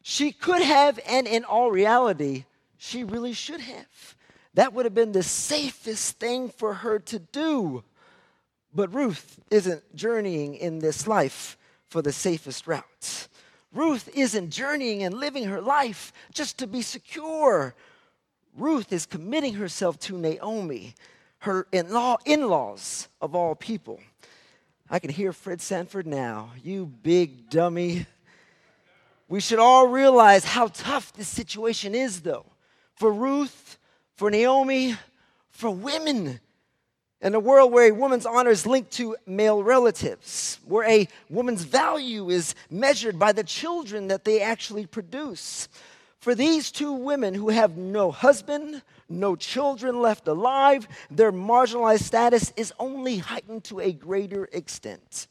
She 0.00 0.32
could 0.32 0.62
have, 0.62 0.98
and 1.06 1.26
in 1.26 1.44
all 1.44 1.70
reality, 1.70 2.46
she 2.78 3.04
really 3.04 3.34
should 3.34 3.60
have. 3.60 4.16
That 4.54 4.72
would 4.72 4.86
have 4.86 4.94
been 4.94 5.12
the 5.12 5.22
safest 5.22 6.18
thing 6.18 6.48
for 6.48 6.72
her 6.72 6.98
to 7.00 7.18
do. 7.18 7.84
But 8.72 8.94
Ruth 8.94 9.38
isn't 9.50 9.94
journeying 9.94 10.54
in 10.54 10.78
this 10.78 11.06
life 11.06 11.58
for 11.88 12.00
the 12.00 12.10
safest 12.10 12.66
routes. 12.66 13.28
Ruth 13.74 14.08
isn't 14.14 14.50
journeying 14.50 15.02
and 15.02 15.14
living 15.14 15.44
her 15.44 15.60
life 15.60 16.12
just 16.32 16.58
to 16.58 16.66
be 16.66 16.80
secure. 16.80 17.74
Ruth 18.56 18.92
is 18.92 19.04
committing 19.04 19.54
herself 19.54 19.98
to 20.00 20.16
Naomi, 20.16 20.94
her 21.38 21.66
in 21.72 21.90
laws 21.90 23.08
of 23.20 23.34
all 23.34 23.54
people. 23.56 24.00
I 24.88 25.00
can 25.00 25.10
hear 25.10 25.32
Fred 25.32 25.60
Sanford 25.60 26.06
now. 26.06 26.50
You 26.62 26.86
big 26.86 27.50
dummy. 27.50 28.06
We 29.28 29.40
should 29.40 29.58
all 29.58 29.88
realize 29.88 30.44
how 30.44 30.68
tough 30.68 31.12
this 31.12 31.28
situation 31.28 31.94
is, 31.94 32.20
though, 32.20 32.46
for 32.94 33.12
Ruth, 33.12 33.78
for 34.14 34.30
Naomi, 34.30 34.96
for 35.50 35.70
women. 35.70 36.38
In 37.24 37.34
a 37.34 37.40
world 37.40 37.72
where 37.72 37.88
a 37.88 37.94
woman's 37.94 38.26
honor 38.26 38.50
is 38.50 38.66
linked 38.66 38.90
to 38.92 39.16
male 39.26 39.62
relatives, 39.62 40.58
where 40.66 40.86
a 40.86 41.08
woman's 41.30 41.64
value 41.64 42.28
is 42.28 42.54
measured 42.68 43.18
by 43.18 43.32
the 43.32 43.42
children 43.42 44.08
that 44.08 44.24
they 44.24 44.42
actually 44.42 44.84
produce. 44.84 45.70
For 46.20 46.34
these 46.34 46.70
two 46.70 46.92
women 46.92 47.32
who 47.32 47.48
have 47.48 47.78
no 47.78 48.10
husband, 48.10 48.82
no 49.08 49.36
children 49.36 50.02
left 50.02 50.28
alive, 50.28 50.86
their 51.10 51.32
marginalized 51.32 52.02
status 52.02 52.52
is 52.58 52.74
only 52.78 53.16
heightened 53.16 53.64
to 53.64 53.80
a 53.80 53.90
greater 53.90 54.46
extent. 54.52 55.26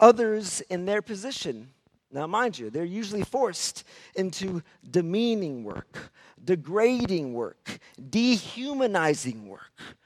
Others 0.00 0.60
in 0.62 0.86
their 0.86 1.02
position, 1.02 1.68
now 2.10 2.26
mind 2.26 2.58
you, 2.58 2.68
they're 2.68 2.84
usually 2.84 3.22
forced 3.22 3.84
into 4.16 4.60
demeaning 4.90 5.62
work, 5.62 6.10
degrading 6.44 7.32
work, 7.32 7.78
dehumanizing 8.10 9.48
work 9.48 9.96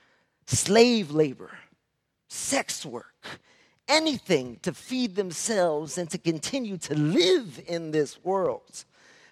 slave 0.50 1.10
labor, 1.10 1.50
sex 2.28 2.84
work, 2.84 3.40
anything 3.88 4.58
to 4.62 4.72
feed 4.72 5.14
themselves 5.16 5.98
and 5.98 6.10
to 6.10 6.18
continue 6.18 6.76
to 6.78 6.94
live 6.94 7.60
in 7.66 7.90
this 7.90 8.22
world. 8.24 8.84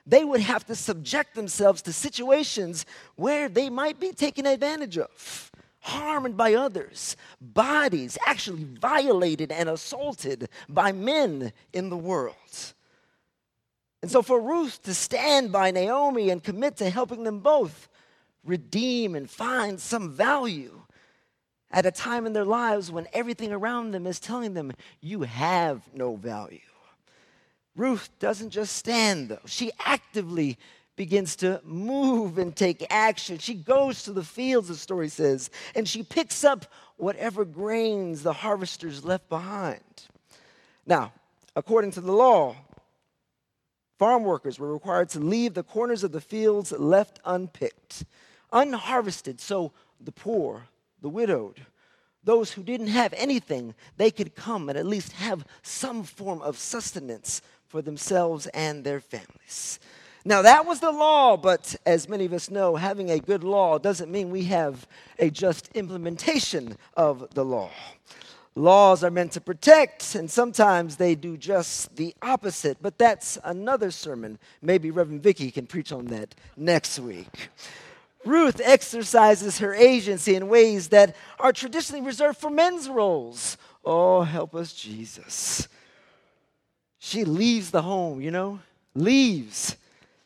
They 0.06 0.24
would 0.24 0.40
have 0.40 0.64
to 0.66 0.74
subject 0.74 1.34
themselves 1.34 1.82
to 1.82 1.92
situations 1.92 2.86
where 3.16 3.48
they 3.48 3.68
might 3.68 4.00
be 4.00 4.12
taken 4.12 4.46
advantage 4.46 4.96
of, 4.96 5.50
harmed 5.80 6.36
by 6.36 6.54
others, 6.54 7.16
bodies 7.40 8.16
actually 8.26 8.64
violated 8.64 9.52
and 9.52 9.68
assaulted 9.68 10.48
by 10.68 10.92
men 10.92 11.52
in 11.72 11.90
the 11.90 11.96
world. 11.96 12.74
And 14.00 14.10
so, 14.10 14.22
for 14.22 14.40
Ruth 14.40 14.82
to 14.84 14.94
stand 14.94 15.50
by 15.52 15.72
Naomi 15.72 16.30
and 16.30 16.42
commit 16.42 16.76
to 16.76 16.88
helping 16.88 17.24
them 17.24 17.40
both 17.40 17.88
redeem 18.44 19.14
and 19.14 19.28
find 19.28 19.80
some 19.80 20.12
value 20.12 20.82
at 21.70 21.86
a 21.86 21.90
time 21.90 22.26
in 22.26 22.32
their 22.32 22.44
lives 22.44 22.90
when 22.90 23.06
everything 23.12 23.52
around 23.52 23.90
them 23.90 24.06
is 24.06 24.20
telling 24.20 24.54
them, 24.54 24.72
you 25.00 25.22
have 25.22 25.82
no 25.94 26.16
value. 26.16 26.60
Ruth 27.76 28.10
doesn't 28.18 28.50
just 28.50 28.76
stand, 28.76 29.28
though, 29.28 29.38
she 29.46 29.70
actively 29.84 30.58
begins 30.96 31.36
to 31.36 31.60
move 31.64 32.36
and 32.38 32.54
take 32.56 32.84
action. 32.90 33.38
She 33.38 33.54
goes 33.54 34.02
to 34.02 34.12
the 34.12 34.24
fields, 34.24 34.68
the 34.68 34.74
story 34.74 35.08
says, 35.08 35.48
and 35.76 35.88
she 35.88 36.02
picks 36.02 36.42
up 36.42 36.66
whatever 36.96 37.44
grains 37.44 38.24
the 38.24 38.32
harvesters 38.32 39.04
left 39.04 39.28
behind. 39.28 39.80
Now, 40.84 41.12
according 41.54 41.92
to 41.92 42.00
the 42.00 42.12
law, 42.12 42.56
farm 43.98 44.24
workers 44.24 44.58
were 44.58 44.72
required 44.72 45.10
to 45.10 45.20
leave 45.20 45.54
the 45.54 45.62
corners 45.62 46.02
of 46.02 46.10
the 46.10 46.20
fields 46.20 46.72
left 46.72 47.20
unpicked, 47.24 48.04
unharvested, 48.52 49.40
so 49.40 49.72
the 50.00 50.12
poor, 50.12 50.64
the 51.02 51.08
widowed, 51.08 51.66
those 52.24 52.52
who 52.52 52.62
didn't 52.62 52.88
have 52.88 53.14
anything, 53.16 53.74
they 53.96 54.10
could 54.10 54.34
come 54.34 54.68
and 54.68 54.76
at 54.76 54.86
least 54.86 55.12
have 55.12 55.46
some 55.62 56.02
form 56.02 56.42
of 56.42 56.58
sustenance 56.58 57.40
for 57.66 57.80
themselves 57.82 58.46
and 58.48 58.84
their 58.84 59.00
families. 59.00 59.78
Now, 60.24 60.42
that 60.42 60.66
was 60.66 60.80
the 60.80 60.90
law, 60.90 61.36
but 61.36 61.76
as 61.86 62.08
many 62.08 62.26
of 62.26 62.32
us 62.32 62.50
know, 62.50 62.76
having 62.76 63.10
a 63.10 63.18
good 63.18 63.44
law 63.44 63.78
doesn't 63.78 64.10
mean 64.10 64.30
we 64.30 64.44
have 64.44 64.86
a 65.18 65.30
just 65.30 65.68
implementation 65.74 66.76
of 66.96 67.32
the 67.34 67.44
law. 67.44 67.70
Laws 68.54 69.04
are 69.04 69.10
meant 69.10 69.32
to 69.32 69.40
protect, 69.40 70.16
and 70.16 70.28
sometimes 70.28 70.96
they 70.96 71.14
do 71.14 71.36
just 71.36 71.94
the 71.94 72.14
opposite, 72.20 72.76
but 72.82 72.98
that's 72.98 73.38
another 73.44 73.90
sermon. 73.90 74.38
Maybe 74.60 74.90
Reverend 74.90 75.22
Vicky 75.22 75.50
can 75.50 75.66
preach 75.66 75.92
on 75.92 76.06
that 76.06 76.34
next 76.56 76.98
week. 76.98 77.50
Ruth 78.24 78.60
exercises 78.62 79.58
her 79.58 79.74
agency 79.74 80.34
in 80.34 80.48
ways 80.48 80.88
that 80.88 81.16
are 81.38 81.52
traditionally 81.52 82.04
reserved 82.04 82.38
for 82.38 82.50
men's 82.50 82.88
roles. 82.88 83.56
Oh, 83.84 84.22
help 84.22 84.54
us, 84.54 84.72
Jesus. 84.72 85.68
She 86.98 87.24
leaves 87.24 87.70
the 87.70 87.82
home, 87.82 88.20
you 88.20 88.30
know, 88.30 88.60
leaves, 88.94 89.76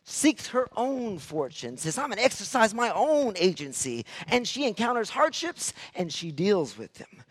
seeks 0.05 0.49
her 0.49 0.69
own 0.75 1.19
fortune, 1.19 1.77
says, 1.77 1.99
I'm 1.99 2.07
going 2.07 2.19
to 2.19 2.25
exercise 2.25 2.75
my 2.75 2.91
own 2.91 3.35
agency. 3.37 4.07
And 4.29 4.49
she 4.49 4.67
encounters 4.67 5.11
hardships 5.11 5.75
and 5.95 6.13
she 6.13 6.33
deals 6.33 6.79
with 6.79 6.95
them. 6.95 7.23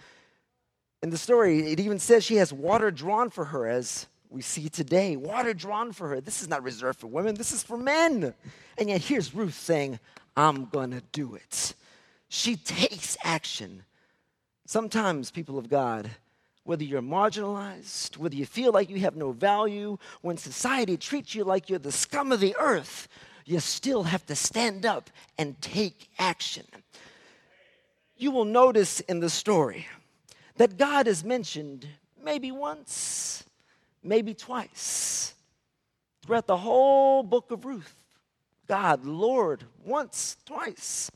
In 1.02 1.10
the 1.10 1.18
story, 1.18 1.72
it 1.72 1.80
even 1.80 1.98
says 1.98 2.24
she 2.24 2.36
has 2.36 2.54
water 2.54 2.92
drawn 2.92 3.32
for 3.32 3.46
her, 3.46 3.68
as 3.68 4.06
we 4.30 4.44
see 4.44 4.70
today. 4.70 5.18
Water 5.18 5.54
drawn 5.54 5.92
for 5.92 6.08
her. 6.10 6.22
This 6.22 6.44
is 6.44 6.48
not 6.48 6.62
reserved 6.64 7.00
for 7.00 7.08
women, 7.08 7.34
this 7.34 7.52
is 7.52 7.64
for 7.64 7.78
men. 7.78 8.36
And 8.78 8.90
yet, 8.90 9.02
here's 9.02 9.34
Ruth 9.34 9.56
saying, 9.56 10.00
I'm 10.36 10.68
to 10.92 11.02
do 11.12 11.36
it. 11.36 11.74
She 12.30 12.56
takes 12.56 13.18
action. 13.24 13.84
Sometimes, 14.66 15.32
people 15.32 15.58
of 15.58 15.70
God, 15.70 16.10
whether 16.64 16.84
you're 16.84 17.02
marginalized, 17.02 18.18
whether 18.18 18.36
you 18.36 18.46
feel 18.46 18.72
like 18.72 18.90
you 18.90 19.00
have 19.00 19.16
no 19.16 19.32
value, 19.32 19.98
when 20.22 20.38
society 20.38 20.96
treats 20.96 21.36
you 21.36 21.44
like 21.44 21.70
you're 21.70 21.80
the 21.80 21.92
scum 21.92 22.32
of 22.32 22.40
the 22.40 22.56
earth, 22.60 23.08
you 23.46 23.60
still 23.60 24.04
have 24.04 24.26
to 24.28 24.36
stand 24.36 24.86
up 24.86 25.10
and 25.38 25.60
take 25.62 26.10
action. 26.20 26.66
You 28.16 28.32
will 28.32 28.46
notice 28.46 29.00
in 29.02 29.20
the 29.20 29.30
story 29.30 29.88
that 30.58 30.78
God 30.78 31.08
is 31.08 31.24
mentioned 31.24 31.88
maybe 32.24 32.52
once, 32.52 33.44
maybe 34.04 34.34
twice 34.34 35.34
throughout 36.24 36.48
the 36.48 36.58
whole 36.58 37.24
book 37.24 37.52
of 37.52 37.66
Ruth. 37.66 38.01
God, 38.72 39.04
Lord, 39.04 39.66
once, 39.84 40.38
twice. 40.46 41.12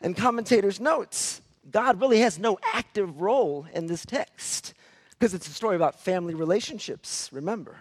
And 0.00 0.16
commentators 0.16 0.80
notes 0.80 1.40
God 1.70 2.00
really 2.00 2.18
has 2.18 2.36
no 2.36 2.58
active 2.74 3.20
role 3.20 3.64
in 3.72 3.86
this 3.86 4.04
text 4.04 4.74
because 5.10 5.34
it's 5.34 5.46
a 5.46 5.52
story 5.52 5.76
about 5.76 6.00
family 6.00 6.34
relationships, 6.34 7.30
remember. 7.32 7.76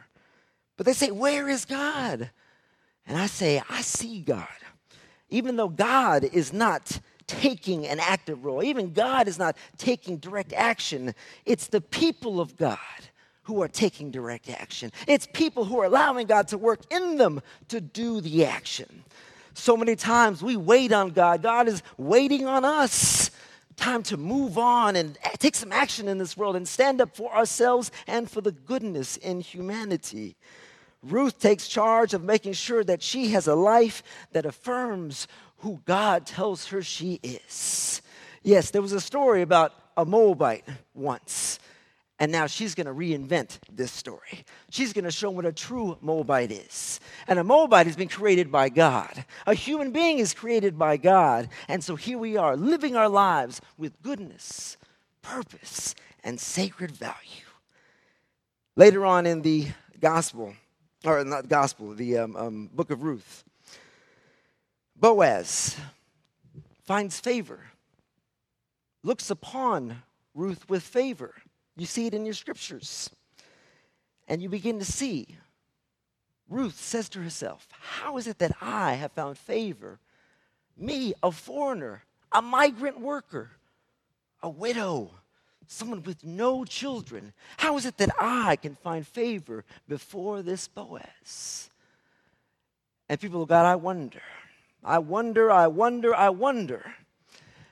But 0.76 0.86
they 0.86 0.94
say, 0.94 1.10
Where 1.10 1.50
is 1.50 1.66
God? 1.66 2.30
And 3.08 3.18
I 3.18 3.26
say, 3.26 3.64
I 3.68 3.82
see 3.82 4.22
God. 4.22 4.46
Even 5.32 5.56
though 5.56 5.70
God 5.70 6.24
is 6.24 6.54
not 6.54 7.00
taking 7.26 7.88
an 7.88 8.00
active 8.00 8.46
role, 8.46 8.62
even 8.62 8.94
God 8.94 9.28
is 9.28 9.40
not 9.40 9.58
taking 9.80 10.18
direct 10.18 10.54
action, 10.54 11.16
it's 11.48 11.66
the 11.66 11.82
people 11.82 12.40
of 12.40 12.56
God 12.56 12.78
who 13.48 13.62
are 13.62 13.70
taking 13.70 14.12
direct 14.12 14.50
action. 14.50 14.92
It's 15.08 15.25
people 15.32 15.63
who 15.63 15.80
are 15.80 15.86
allowing 15.86 16.27
God 16.27 16.50
to 16.50 16.58
work 16.58 16.82
in 16.92 17.16
them 17.16 17.42
to 17.70 17.80
do 17.80 18.20
the 18.20 18.44
action. 18.44 19.04
So 19.54 19.77
many 19.77 19.96
times 19.96 20.44
we 20.44 20.58
wait 20.58 20.92
on 20.92 21.12
God, 21.12 21.44
God 21.44 21.70
is 21.70 21.82
waiting 21.98 22.46
on 22.46 22.66
us. 22.66 23.32
Time 23.77 24.04
to 24.04 24.18
move 24.18 24.58
on 24.58 24.98
and 24.98 25.18
take 25.38 25.56
some 25.56 25.72
action 25.72 26.10
in 26.10 26.18
this 26.18 26.36
world 26.36 26.58
and 26.58 26.68
stand 26.68 27.00
up 27.00 27.16
for 27.16 27.34
ourselves 27.34 27.89
and 28.06 28.30
for 28.30 28.42
the 28.42 28.51
goodness 28.51 29.16
in 29.16 29.39
humanity. 29.39 30.36
Ruth 31.01 31.39
takes 31.39 31.70
charge 31.70 32.13
of 32.13 32.24
making 32.24 32.51
sure 32.51 32.84
that 32.84 33.01
she 33.01 33.30
has 33.30 33.48
a 33.48 33.56
life 33.56 34.04
that 34.34 34.46
affirms 34.46 35.25
who 35.60 35.80
God 35.86 36.25
tells 36.25 36.68
her 36.68 36.82
she 36.82 37.22
is. 37.24 38.01
Yes, 38.44 38.72
there 38.72 38.82
was 38.82 38.92
a 38.92 39.00
story 39.00 39.42
about 39.42 39.74
a 39.96 40.04
Moabite 40.04 40.66
once 40.94 41.60
And 42.20 42.32
now 42.32 42.48
she's 42.48 42.74
going 42.74 42.88
to 42.88 42.94
reinvent 42.94 43.60
this 43.72 43.92
story. 43.92 44.44
She's 44.72 44.92
going 44.92 45.06
to 45.06 45.12
show 45.12 45.30
what 45.30 45.46
a 45.46 45.52
true 45.52 45.98
Moabite 46.02 46.52
is. 46.52 47.00
And 47.28 47.38
a 47.38 47.44
Moabite 47.44 47.86
has 47.86 47.96
been 47.96 48.08
created 48.08 48.52
by 48.52 48.70
God. 48.70 49.24
A 49.46 49.54
human 49.54 49.92
being 49.92 50.18
is 50.18 50.34
created 50.34 50.80
by 50.80 50.98
God. 50.98 51.50
And 51.68 51.84
so 51.84 51.96
here 51.96 52.18
we 52.18 52.36
are, 52.36 52.58
living 52.58 52.96
our 52.96 53.10
lives 53.10 53.62
with 53.78 54.02
goodness, 54.02 54.78
purpose, 55.22 55.94
and 56.24 56.40
sacred 56.40 56.92
value. 56.92 57.46
Later 58.76 59.06
on 59.06 59.28
in 59.28 59.44
the 59.44 59.68
gospel, 60.00 60.54
or 61.06 61.24
not 61.24 61.48
gospel, 61.48 61.94
the 61.94 62.18
um, 62.18 62.36
um, 62.36 62.70
book 62.74 62.90
of 62.90 63.04
Ruth, 63.04 63.44
Boaz 64.96 65.76
finds 66.84 67.20
favor, 67.20 67.60
looks 69.04 69.30
upon 69.30 70.02
Ruth 70.34 70.68
with 70.68 70.82
favor. 70.82 71.36
You 71.78 71.86
see 71.86 72.08
it 72.08 72.14
in 72.14 72.26
your 72.26 72.34
scriptures. 72.34 73.10
And 74.28 74.42
you 74.42 74.50
begin 74.50 74.80
to 74.80 74.86
see 74.86 75.38
Ruth 76.50 76.80
says 76.80 77.10
to 77.10 77.22
herself, 77.22 77.68
How 77.80 78.18
is 78.18 78.28
it 78.28 78.40
that 78.40 78.56
I 78.62 78.94
have 78.94 79.12
found 79.12 79.38
favor? 79.38 80.00
Me, 80.78 81.14
a 81.22 81.32
foreigner, 81.32 82.04
a 82.32 82.42
migrant 82.42 83.00
worker, 83.00 83.52
a 84.42 84.50
widow, 84.50 85.12
someone 85.66 86.04
with 86.04 86.24
no 86.24 86.64
children. 86.64 87.34
How 87.58 87.78
is 87.78 87.86
it 87.86 87.98
that 87.98 88.16
I 88.20 88.56
can 88.56 88.76
find 88.76 89.06
favor 89.06 89.66
before 89.88 90.42
this 90.42 90.68
Boaz? 90.68 91.70
And 93.10 93.20
people 93.20 93.42
of 93.42 93.50
God, 93.50 93.66
I 93.66 93.76
wonder, 93.76 94.22
I 94.84 95.00
wonder, 95.00 95.52
I 95.52 95.68
wonder, 95.68 96.16
I 96.16 96.30
wonder 96.30 96.94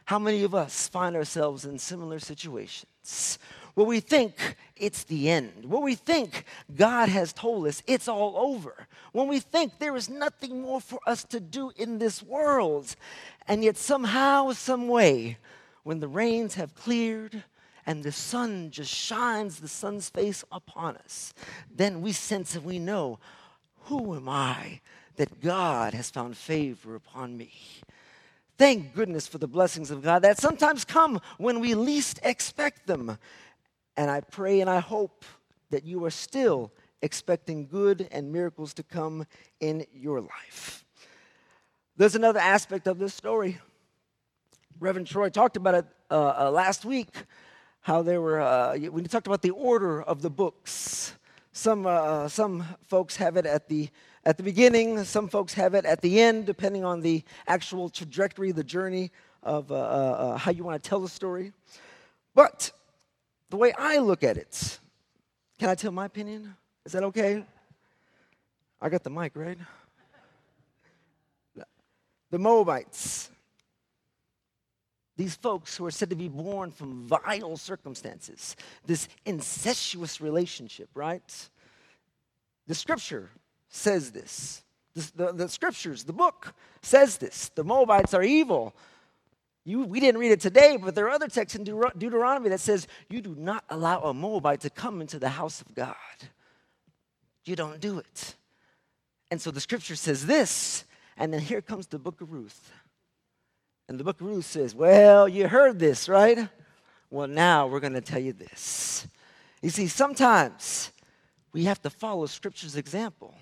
how 0.06 0.20
many 0.20 0.44
of 0.44 0.54
us 0.54 0.88
find 0.88 1.16
ourselves 1.16 1.66
in 1.66 1.80
similar 1.80 2.20
situations 2.20 3.40
where 3.76 3.86
we 3.86 4.00
think 4.00 4.56
it's 4.76 5.04
the 5.04 5.30
end, 5.30 5.66
where 5.66 5.82
we 5.82 5.96
think 5.96 6.46
God 6.76 7.08
has 7.10 7.32
told 7.32 7.68
us 7.68 7.84
it's 7.86 8.08
all 8.08 8.36
over, 8.38 8.88
when 9.12 9.28
we 9.28 9.40
think 9.40 9.78
there 9.80 9.96
is 9.96 10.10
nothing 10.10 10.62
more 10.62 10.82
for 10.82 11.00
us 11.06 11.24
to 11.26 11.40
do 11.40 11.72
in 11.78 12.00
this 12.00 12.24
world, 12.24 12.96
and 13.48 13.64
yet 13.64 13.78
somehow, 13.78 14.52
some 14.52 14.88
way, 14.88 15.38
when 15.84 16.00
the 16.00 16.08
rains 16.08 16.56
have 16.56 16.74
cleared 16.74 17.44
and 17.86 18.04
the 18.04 18.12
sun 18.12 18.72
just 18.72 18.92
shines 18.92 19.60
the 19.60 19.68
sun's 19.68 20.10
face 20.10 20.44
upon 20.52 20.98
us, 20.98 21.34
then 21.74 22.02
we 22.02 22.12
sense 22.12 22.56
and 22.56 22.66
we 22.66 22.80
know, 22.80 23.20
who 23.84 24.16
am 24.16 24.28
I 24.28 24.82
that 25.18 25.42
God 25.42 25.94
has 25.94 26.10
found 26.10 26.36
favor 26.36 26.96
upon 26.96 27.38
me? 27.38 27.52
Thank 28.58 28.96
goodness 28.96 29.28
for 29.28 29.38
the 29.38 29.48
blessings 29.48 29.92
of 29.92 30.02
God 30.02 30.24
that 30.24 30.40
sometimes 30.40 30.86
come 30.86 31.22
when 31.38 31.60
we 31.60 31.76
least 31.76 32.20
expect 32.24 32.88
them. 32.88 33.18
And 33.98 34.12
I 34.12 34.22
pray 34.22 34.62
and 34.62 34.70
I 34.70 34.80
hope 34.80 35.26
that 35.70 35.86
you 35.86 36.04
are 36.06 36.12
still 36.12 36.72
expecting 37.02 37.68
good 37.68 38.08
and 38.12 38.32
miracles 38.32 38.74
to 38.74 38.84
come 38.84 39.26
in 39.60 39.86
your 39.94 40.22
life. 40.22 40.86
There's 41.98 42.16
another 42.16 42.40
aspect 42.40 42.88
of 42.88 43.00
this 43.00 43.14
story. 43.14 43.58
Reverend 44.80 45.08
Troy 45.08 45.30
talked 45.30 45.56
about 45.56 45.76
it 45.76 45.86
uh, 46.12 46.34
uh, 46.38 46.52
last 46.52 46.84
week, 46.84 47.10
how 47.82 48.02
there 48.02 48.20
were, 48.20 48.42
uh, 48.42 48.76
when 48.78 49.04
he 49.04 49.08
talked 49.08 49.28
about 49.28 49.42
the 49.42 49.52
order 49.52 50.02
of 50.02 50.22
the 50.22 50.30
books. 50.30 51.14
Some, 51.54 51.88
uh, 51.88 52.28
some 52.28 52.66
folks 52.82 53.16
have 53.16 53.38
it 53.38 53.46
at 53.46 53.70
the, 53.70 53.90
at 54.26 54.36
the 54.36 54.44
beginning, 54.44 55.04
some 55.06 55.30
folks 55.30 55.54
have 55.54 55.74
it 55.74 55.86
at 55.86 56.02
the 56.02 56.20
end, 56.20 56.46
depending 56.46 56.84
on 56.84 57.00
the 57.00 57.24
actual 57.48 57.88
trajectory, 57.88 58.52
the 58.52 58.64
journey 58.64 59.12
of 59.42 59.72
uh, 59.72 59.76
uh, 59.76 60.38
how 60.38 60.52
you 60.52 60.64
want 60.64 60.82
to 60.82 60.90
tell 60.90 61.00
the 61.00 61.08
story. 61.08 61.54
But 62.34 62.72
the 63.50 63.58
way 63.58 63.74
I 63.78 63.98
look 63.98 64.24
at 64.24 64.38
it, 64.38 64.80
can 65.60 65.70
I 65.70 65.76
tell 65.76 65.92
my 65.92 66.06
opinion? 66.06 66.56
Is 66.86 66.92
that 66.92 67.04
okay? 67.04 67.44
I 68.82 68.90
got 68.90 69.04
the 69.04 69.10
mic, 69.10 69.36
right? 69.36 69.58
The 72.32 72.40
Moabites, 72.40 73.30
these 75.16 75.36
folks 75.36 75.78
who 75.78 75.86
are 75.86 75.92
said 75.92 76.10
to 76.10 76.16
be 76.16 76.28
born 76.28 76.72
from 76.72 77.08
vile 77.08 77.56
circumstances, 77.56 78.56
this 78.86 79.08
incestuous 79.26 80.20
relationship, 80.20 80.90
right? 80.94 81.50
The 82.68 82.76
scripture 82.76 83.30
says 83.70 84.12
this. 84.12 84.64
The, 84.96 85.12
the, 85.16 85.32
the, 85.34 85.50
scriptures, 85.50 86.04
the 86.04 86.14
book 86.14 86.54
says 86.82 87.18
this. 87.18 87.50
The 87.50 87.64
Moabites 87.64 88.14
are 88.14 88.24
evil. 88.24 88.76
You, 89.66 89.82
we 89.82 90.00
didn't 90.00 90.20
read 90.20 90.32
it 90.32 90.40
today, 90.40 90.78
but 90.78 90.94
there 90.94 91.06
are 91.06 91.10
other 91.10 91.28
texts 91.28 91.58
in 91.58 91.64
Deuteronomy 91.64 92.50
that 92.50 92.60
says 92.60 92.88
you 93.10 93.20
do 93.20 93.36
not 93.36 93.64
allow 93.70 94.02
a 94.02 94.14
Moabite 94.14 94.62
to 94.62 94.70
come 94.70 95.02
into 95.02 95.18
the 95.18 95.30
house 95.30 95.60
of 95.60 95.74
God. 95.74 95.96
You 97.46 97.56
don't 97.56 97.80
do 97.80 97.98
it. 97.98 98.36
And 99.32 99.42
so 99.42 99.50
the 99.50 99.60
scripture 99.60 99.96
says 99.96 100.28
this, 100.28 100.86
and 101.18 101.34
then 101.34 101.42
here 101.42 101.62
comes 101.62 101.88
the 101.88 101.98
book 101.98 102.22
of 102.22 102.32
Ruth. 102.32 102.72
And 103.88 104.00
the 104.00 104.04
book 104.04 104.22
of 104.22 104.28
Ruth 104.28 104.46
says, 104.46 104.76
Well, 104.76 105.28
you 105.28 105.48
heard 105.48 105.80
this, 105.80 106.10
right? 106.10 106.48
Well, 107.10 107.28
now 107.28 107.68
we're 107.68 107.80
going 107.80 107.94
to 107.94 108.02
tell 108.02 108.20
you 108.20 108.34
this. 108.34 109.08
You 109.62 109.70
see, 109.70 109.88
sometimes 109.88 110.92
we 111.54 111.66
have 111.66 111.82
to 111.84 111.90
follow 111.90 112.26
scripture's 112.26 112.76
example. 112.76 113.35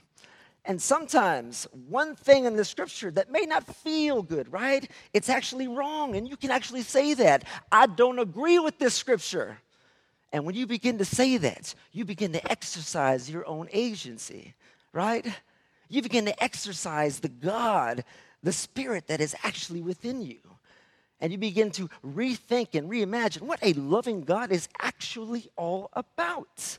And 0.65 0.81
sometimes 0.81 1.67
one 1.89 2.15
thing 2.15 2.45
in 2.45 2.55
the 2.55 2.63
scripture 2.63 3.11
that 3.11 3.29
may 3.29 3.41
not 3.41 3.65
feel 3.65 4.23
good, 4.23 4.51
right? 4.51 4.89
It's 5.13 5.27
actually 5.27 5.67
wrong. 5.67 6.15
And 6.15 6.27
you 6.27 6.37
can 6.37 6.51
actually 6.51 6.83
say 6.83 7.13
that. 7.15 7.43
I 7.71 7.85
don't 7.85 8.19
agree 8.19 8.59
with 8.59 8.79
this 8.79 8.93
scripture. 8.93 9.57
And 10.31 10.45
when 10.45 10.55
you 10.55 10.65
begin 10.65 10.97
to 10.99 11.05
say 11.05 11.37
that, 11.37 11.75
you 11.91 12.05
begin 12.05 12.31
to 12.31 12.51
exercise 12.51 13.29
your 13.29 13.45
own 13.45 13.67
agency, 13.73 14.55
right? 14.93 15.27
You 15.89 16.01
begin 16.01 16.25
to 16.25 16.43
exercise 16.43 17.19
the 17.19 17.29
God, 17.29 18.05
the 18.41 18.53
spirit 18.53 19.07
that 19.07 19.21
is 19.21 19.35
actually 19.43 19.81
within 19.81 20.21
you. 20.21 20.39
And 21.19 21.31
you 21.31 21.37
begin 21.37 21.71
to 21.71 21.89
rethink 22.05 22.73
and 22.73 22.89
reimagine 22.89 23.43
what 23.43 23.59
a 23.61 23.73
loving 23.73 24.21
God 24.21 24.51
is 24.51 24.67
actually 24.81 25.49
all 25.55 25.89
about. 25.93 26.77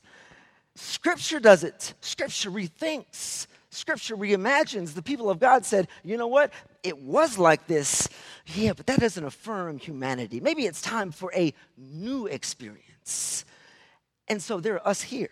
Scripture 0.74 1.38
does 1.38 1.64
it, 1.64 1.94
Scripture 2.00 2.50
rethinks. 2.50 3.46
Scripture 3.74 4.16
reimagines, 4.16 4.94
the 4.94 5.02
people 5.02 5.28
of 5.28 5.38
God 5.38 5.64
said, 5.64 5.88
you 6.02 6.16
know 6.16 6.26
what? 6.26 6.52
It 6.82 6.98
was 6.98 7.38
like 7.38 7.66
this. 7.66 8.08
Yeah, 8.46 8.72
but 8.72 8.86
that 8.86 9.00
doesn't 9.00 9.24
affirm 9.24 9.78
humanity. 9.78 10.40
Maybe 10.40 10.66
it's 10.66 10.80
time 10.80 11.10
for 11.10 11.32
a 11.34 11.52
new 11.76 12.26
experience. 12.26 13.44
And 14.28 14.42
so 14.42 14.60
there 14.60 14.74
are 14.74 14.88
us 14.88 15.02
here. 15.02 15.30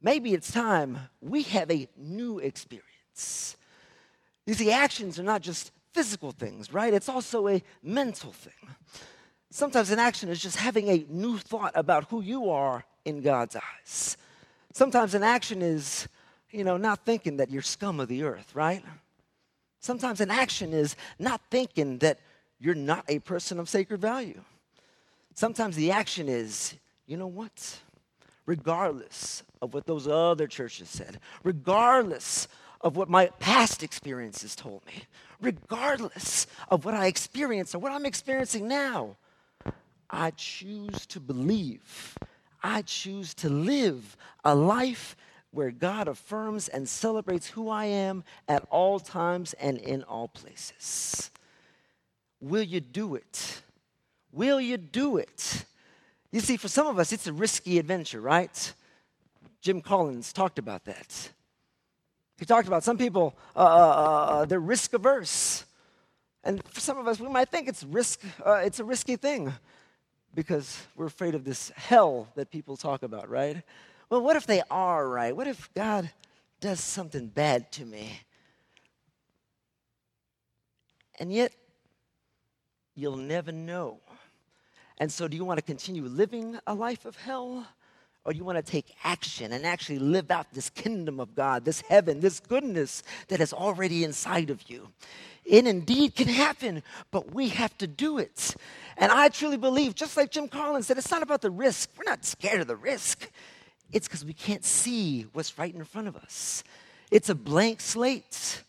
Maybe 0.00 0.32
it's 0.32 0.52
time 0.52 0.98
we 1.20 1.42
have 1.44 1.70
a 1.70 1.88
new 1.96 2.38
experience. 2.38 3.56
You 4.46 4.54
see, 4.54 4.70
actions 4.70 5.18
are 5.18 5.24
not 5.24 5.42
just 5.42 5.72
physical 5.92 6.30
things, 6.30 6.72
right? 6.72 6.94
It's 6.94 7.08
also 7.08 7.48
a 7.48 7.62
mental 7.82 8.32
thing. 8.32 8.52
Sometimes 9.50 9.90
an 9.90 9.98
action 9.98 10.28
is 10.28 10.40
just 10.40 10.56
having 10.56 10.88
a 10.88 11.04
new 11.08 11.38
thought 11.38 11.72
about 11.74 12.08
who 12.10 12.20
you 12.20 12.50
are 12.50 12.84
in 13.04 13.22
God's 13.22 13.56
eyes. 13.56 14.16
Sometimes 14.72 15.14
an 15.14 15.22
action 15.22 15.62
is 15.62 16.06
you 16.50 16.64
know, 16.64 16.76
not 16.76 17.04
thinking 17.04 17.36
that 17.38 17.50
you're 17.50 17.62
scum 17.62 18.00
of 18.00 18.08
the 18.08 18.22
earth, 18.22 18.54
right? 18.54 18.82
Sometimes 19.80 20.20
an 20.20 20.30
action 20.30 20.72
is 20.72 20.96
not 21.18 21.40
thinking 21.50 21.98
that 21.98 22.20
you're 22.58 22.74
not 22.74 23.04
a 23.08 23.18
person 23.20 23.60
of 23.60 23.68
sacred 23.68 24.00
value. 24.00 24.40
Sometimes 25.34 25.76
the 25.76 25.92
action 25.92 26.28
is, 26.28 26.74
you 27.06 27.16
know 27.16 27.26
what? 27.26 27.78
Regardless 28.46 29.44
of 29.62 29.74
what 29.74 29.86
those 29.86 30.08
other 30.08 30.46
churches 30.46 30.88
said, 30.88 31.20
regardless 31.44 32.48
of 32.80 32.96
what 32.96 33.08
my 33.08 33.26
past 33.38 33.82
experiences 33.82 34.56
told 34.56 34.84
me, 34.86 35.04
regardless 35.40 36.46
of 36.70 36.84
what 36.84 36.94
I 36.94 37.06
experienced 37.06 37.74
or 37.74 37.78
what 37.78 37.92
I'm 37.92 38.06
experiencing 38.06 38.66
now, 38.66 39.16
I 40.10 40.30
choose 40.32 41.06
to 41.06 41.20
believe. 41.20 42.16
I 42.62 42.82
choose 42.82 43.34
to 43.34 43.48
live 43.48 44.16
a 44.44 44.54
life 44.54 45.16
where 45.50 45.70
God 45.70 46.08
affirms 46.08 46.68
and 46.68 46.88
celebrates 46.88 47.46
who 47.46 47.68
I 47.68 47.86
am 47.86 48.24
at 48.48 48.66
all 48.70 48.98
times 48.98 49.54
and 49.54 49.78
in 49.78 50.02
all 50.02 50.28
places. 50.28 51.30
Will 52.40 52.62
you 52.62 52.80
do 52.80 53.14
it? 53.14 53.62
Will 54.32 54.60
you 54.60 54.76
do 54.76 55.16
it? 55.16 55.64
You 56.30 56.40
see, 56.40 56.56
for 56.56 56.68
some 56.68 56.86
of 56.86 56.98
us, 56.98 57.12
it's 57.12 57.26
a 57.26 57.32
risky 57.32 57.78
adventure, 57.78 58.20
right? 58.20 58.74
Jim 59.60 59.80
Collins 59.80 60.32
talked 60.32 60.58
about 60.58 60.84
that. 60.84 61.30
He 62.38 62.44
talked 62.44 62.68
about 62.68 62.84
some 62.84 62.98
people, 62.98 63.36
uh, 63.56 63.58
uh, 63.58 63.62
uh, 63.62 64.44
they're 64.44 64.60
risk 64.60 64.92
averse. 64.92 65.64
And 66.44 66.62
for 66.68 66.80
some 66.80 66.98
of 66.98 67.08
us, 67.08 67.18
we 67.18 67.28
might 67.28 67.48
think 67.48 67.68
it's, 67.68 67.82
risk, 67.82 68.20
uh, 68.46 68.60
it's 68.64 68.78
a 68.78 68.84
risky 68.84 69.16
thing 69.16 69.52
because 70.34 70.80
we're 70.94 71.06
afraid 71.06 71.34
of 71.34 71.44
this 71.44 71.72
hell 71.74 72.28
that 72.36 72.50
people 72.50 72.76
talk 72.76 73.02
about, 73.02 73.28
right? 73.28 73.62
Well, 74.10 74.22
what 74.22 74.36
if 74.36 74.46
they 74.46 74.62
are 74.70 75.08
right? 75.08 75.36
What 75.36 75.46
if 75.46 75.72
God 75.74 76.10
does 76.60 76.80
something 76.80 77.26
bad 77.26 77.70
to 77.72 77.84
me? 77.84 78.20
And 81.18 81.32
yet, 81.32 81.52
you'll 82.94 83.16
never 83.16 83.52
know. 83.52 84.00
And 84.98 85.10
so, 85.12 85.28
do 85.28 85.36
you 85.36 85.44
want 85.44 85.58
to 85.58 85.64
continue 85.64 86.04
living 86.04 86.58
a 86.66 86.74
life 86.74 87.04
of 87.04 87.16
hell? 87.16 87.66
Or 88.24 88.32
do 88.32 88.38
you 88.38 88.44
want 88.44 88.58
to 88.58 88.70
take 88.70 88.94
action 89.04 89.52
and 89.52 89.64
actually 89.64 89.98
live 89.98 90.30
out 90.30 90.52
this 90.52 90.68
kingdom 90.68 91.18
of 91.18 91.34
God, 91.34 91.64
this 91.64 91.80
heaven, 91.82 92.20
this 92.20 92.40
goodness 92.40 93.02
that 93.28 93.40
is 93.40 93.52
already 93.52 94.04
inside 94.04 94.50
of 94.50 94.68
you? 94.68 94.88
It 95.44 95.66
indeed 95.66 96.14
can 96.14 96.28
happen, 96.28 96.82
but 97.10 97.32
we 97.32 97.48
have 97.48 97.76
to 97.78 97.86
do 97.86 98.18
it. 98.18 98.54
And 98.98 99.10
I 99.10 99.30
truly 99.30 99.56
believe, 99.56 99.94
just 99.94 100.16
like 100.16 100.30
Jim 100.30 100.46
Collins 100.46 100.86
said, 100.86 100.98
it's 100.98 101.10
not 101.10 101.22
about 101.22 101.40
the 101.40 101.50
risk. 101.50 101.90
We're 101.96 102.10
not 102.10 102.24
scared 102.24 102.60
of 102.60 102.66
the 102.66 102.76
risk. 102.76 103.30
It's 103.92 104.06
because 104.06 104.24
we 104.24 104.34
can't 104.34 104.64
see 104.64 105.22
what's 105.32 105.58
right 105.58 105.74
in 105.74 105.84
front 105.84 106.08
of 106.08 106.16
us. 106.16 106.62
It's 107.10 107.28
a 107.28 107.34
blank 107.34 107.80
slate. 107.80 108.62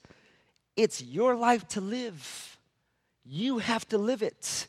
It's 0.75 1.01
your 1.03 1.35
life 1.35 1.67
to 1.69 1.81
live. 1.81 2.57
You 3.25 3.57
have 3.57 3.87
to 3.89 3.97
live 3.97 4.21
it. 4.21 4.67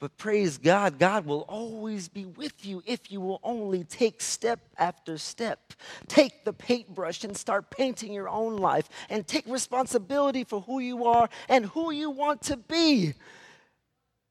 But 0.00 0.18
praise 0.18 0.58
God, 0.58 0.98
God 0.98 1.24
will 1.24 1.46
always 1.48 2.08
be 2.08 2.26
with 2.26 2.66
you 2.66 2.82
if 2.84 3.10
you 3.10 3.22
will 3.22 3.40
only 3.42 3.84
take 3.84 4.20
step 4.20 4.60
after 4.76 5.16
step. 5.16 5.72
Take 6.08 6.44
the 6.44 6.52
paintbrush 6.52 7.24
and 7.24 7.34
start 7.34 7.70
painting 7.70 8.12
your 8.12 8.28
own 8.28 8.58
life 8.58 8.90
and 9.08 9.26
take 9.26 9.46
responsibility 9.46 10.44
for 10.44 10.60
who 10.60 10.80
you 10.80 11.06
are 11.06 11.30
and 11.48 11.64
who 11.66 11.90
you 11.90 12.10
want 12.10 12.42
to 12.42 12.58
be. 12.58 13.14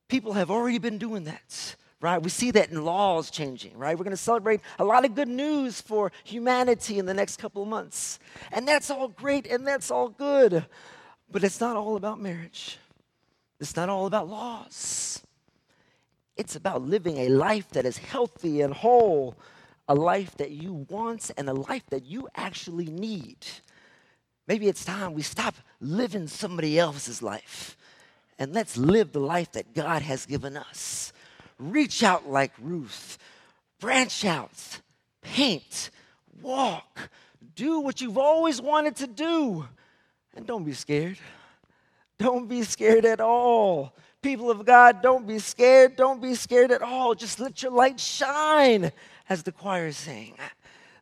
People 0.08 0.34
have 0.34 0.50
already 0.50 0.78
been 0.78 0.98
doing 0.98 1.24
that 1.24 1.74
right? 2.04 2.22
We 2.22 2.28
see 2.28 2.50
that 2.50 2.70
in 2.70 2.84
laws 2.84 3.30
changing, 3.30 3.78
right? 3.78 3.96
We're 3.96 4.04
going 4.04 4.10
to 4.10 4.22
celebrate 4.22 4.60
a 4.78 4.84
lot 4.84 5.06
of 5.06 5.14
good 5.14 5.26
news 5.26 5.80
for 5.80 6.12
humanity 6.22 6.98
in 6.98 7.06
the 7.06 7.14
next 7.14 7.38
couple 7.38 7.62
of 7.62 7.68
months. 7.68 8.18
And 8.52 8.68
that's 8.68 8.90
all 8.90 9.08
great 9.08 9.46
and 9.46 9.66
that's 9.66 9.90
all 9.90 10.10
good. 10.10 10.66
But 11.30 11.42
it's 11.42 11.62
not 11.62 11.76
all 11.76 11.96
about 11.96 12.20
marriage, 12.20 12.78
it's 13.58 13.74
not 13.74 13.88
all 13.88 14.04
about 14.04 14.28
laws. 14.28 15.22
It's 16.36 16.56
about 16.56 16.82
living 16.82 17.16
a 17.16 17.28
life 17.28 17.70
that 17.70 17.86
is 17.86 17.96
healthy 17.96 18.60
and 18.60 18.74
whole, 18.74 19.36
a 19.88 19.94
life 19.94 20.36
that 20.36 20.50
you 20.50 20.84
want 20.90 21.30
and 21.38 21.48
a 21.48 21.54
life 21.54 21.86
that 21.86 22.04
you 22.04 22.28
actually 22.34 22.86
need. 22.86 23.46
Maybe 24.46 24.68
it's 24.68 24.84
time 24.84 25.14
we 25.14 25.22
stop 25.22 25.54
living 25.80 26.26
somebody 26.26 26.78
else's 26.78 27.22
life 27.22 27.78
and 28.38 28.52
let's 28.52 28.76
live 28.76 29.12
the 29.12 29.20
life 29.20 29.52
that 29.52 29.72
God 29.72 30.02
has 30.02 30.26
given 30.26 30.58
us. 30.58 31.13
Reach 31.58 32.02
out 32.02 32.28
like 32.28 32.52
Ruth, 32.60 33.18
branch 33.80 34.24
out, 34.24 34.80
paint, 35.22 35.90
walk, 36.42 37.10
do 37.54 37.80
what 37.80 38.00
you've 38.00 38.18
always 38.18 38.60
wanted 38.60 38.96
to 38.96 39.06
do. 39.06 39.66
And 40.36 40.46
don't 40.46 40.64
be 40.64 40.72
scared. 40.72 41.18
Don't 42.18 42.48
be 42.48 42.62
scared 42.62 43.04
at 43.04 43.20
all. 43.20 43.94
People 44.22 44.50
of 44.50 44.64
God, 44.64 45.02
don't 45.02 45.26
be 45.26 45.38
scared. 45.38 45.96
Don't 45.96 46.20
be 46.20 46.34
scared 46.34 46.70
at 46.70 46.82
all. 46.82 47.14
Just 47.14 47.38
let 47.38 47.62
your 47.62 47.72
light 47.72 48.00
shine, 48.00 48.90
as 49.28 49.42
the 49.42 49.52
choir 49.52 49.86
is 49.86 49.96
saying. 49.96 50.34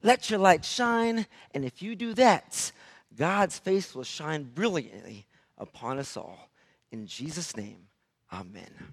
Let 0.02 0.28
your 0.28 0.40
light 0.40 0.64
shine. 0.64 1.26
And 1.54 1.64
if 1.64 1.82
you 1.82 1.94
do 1.94 2.14
that, 2.14 2.72
God's 3.16 3.58
face 3.58 3.94
will 3.94 4.04
shine 4.04 4.44
brilliantly 4.44 5.26
upon 5.58 5.98
us 5.98 6.16
all. 6.16 6.50
In 6.90 7.06
Jesus' 7.06 7.56
name, 7.56 7.86
amen. 8.32 8.92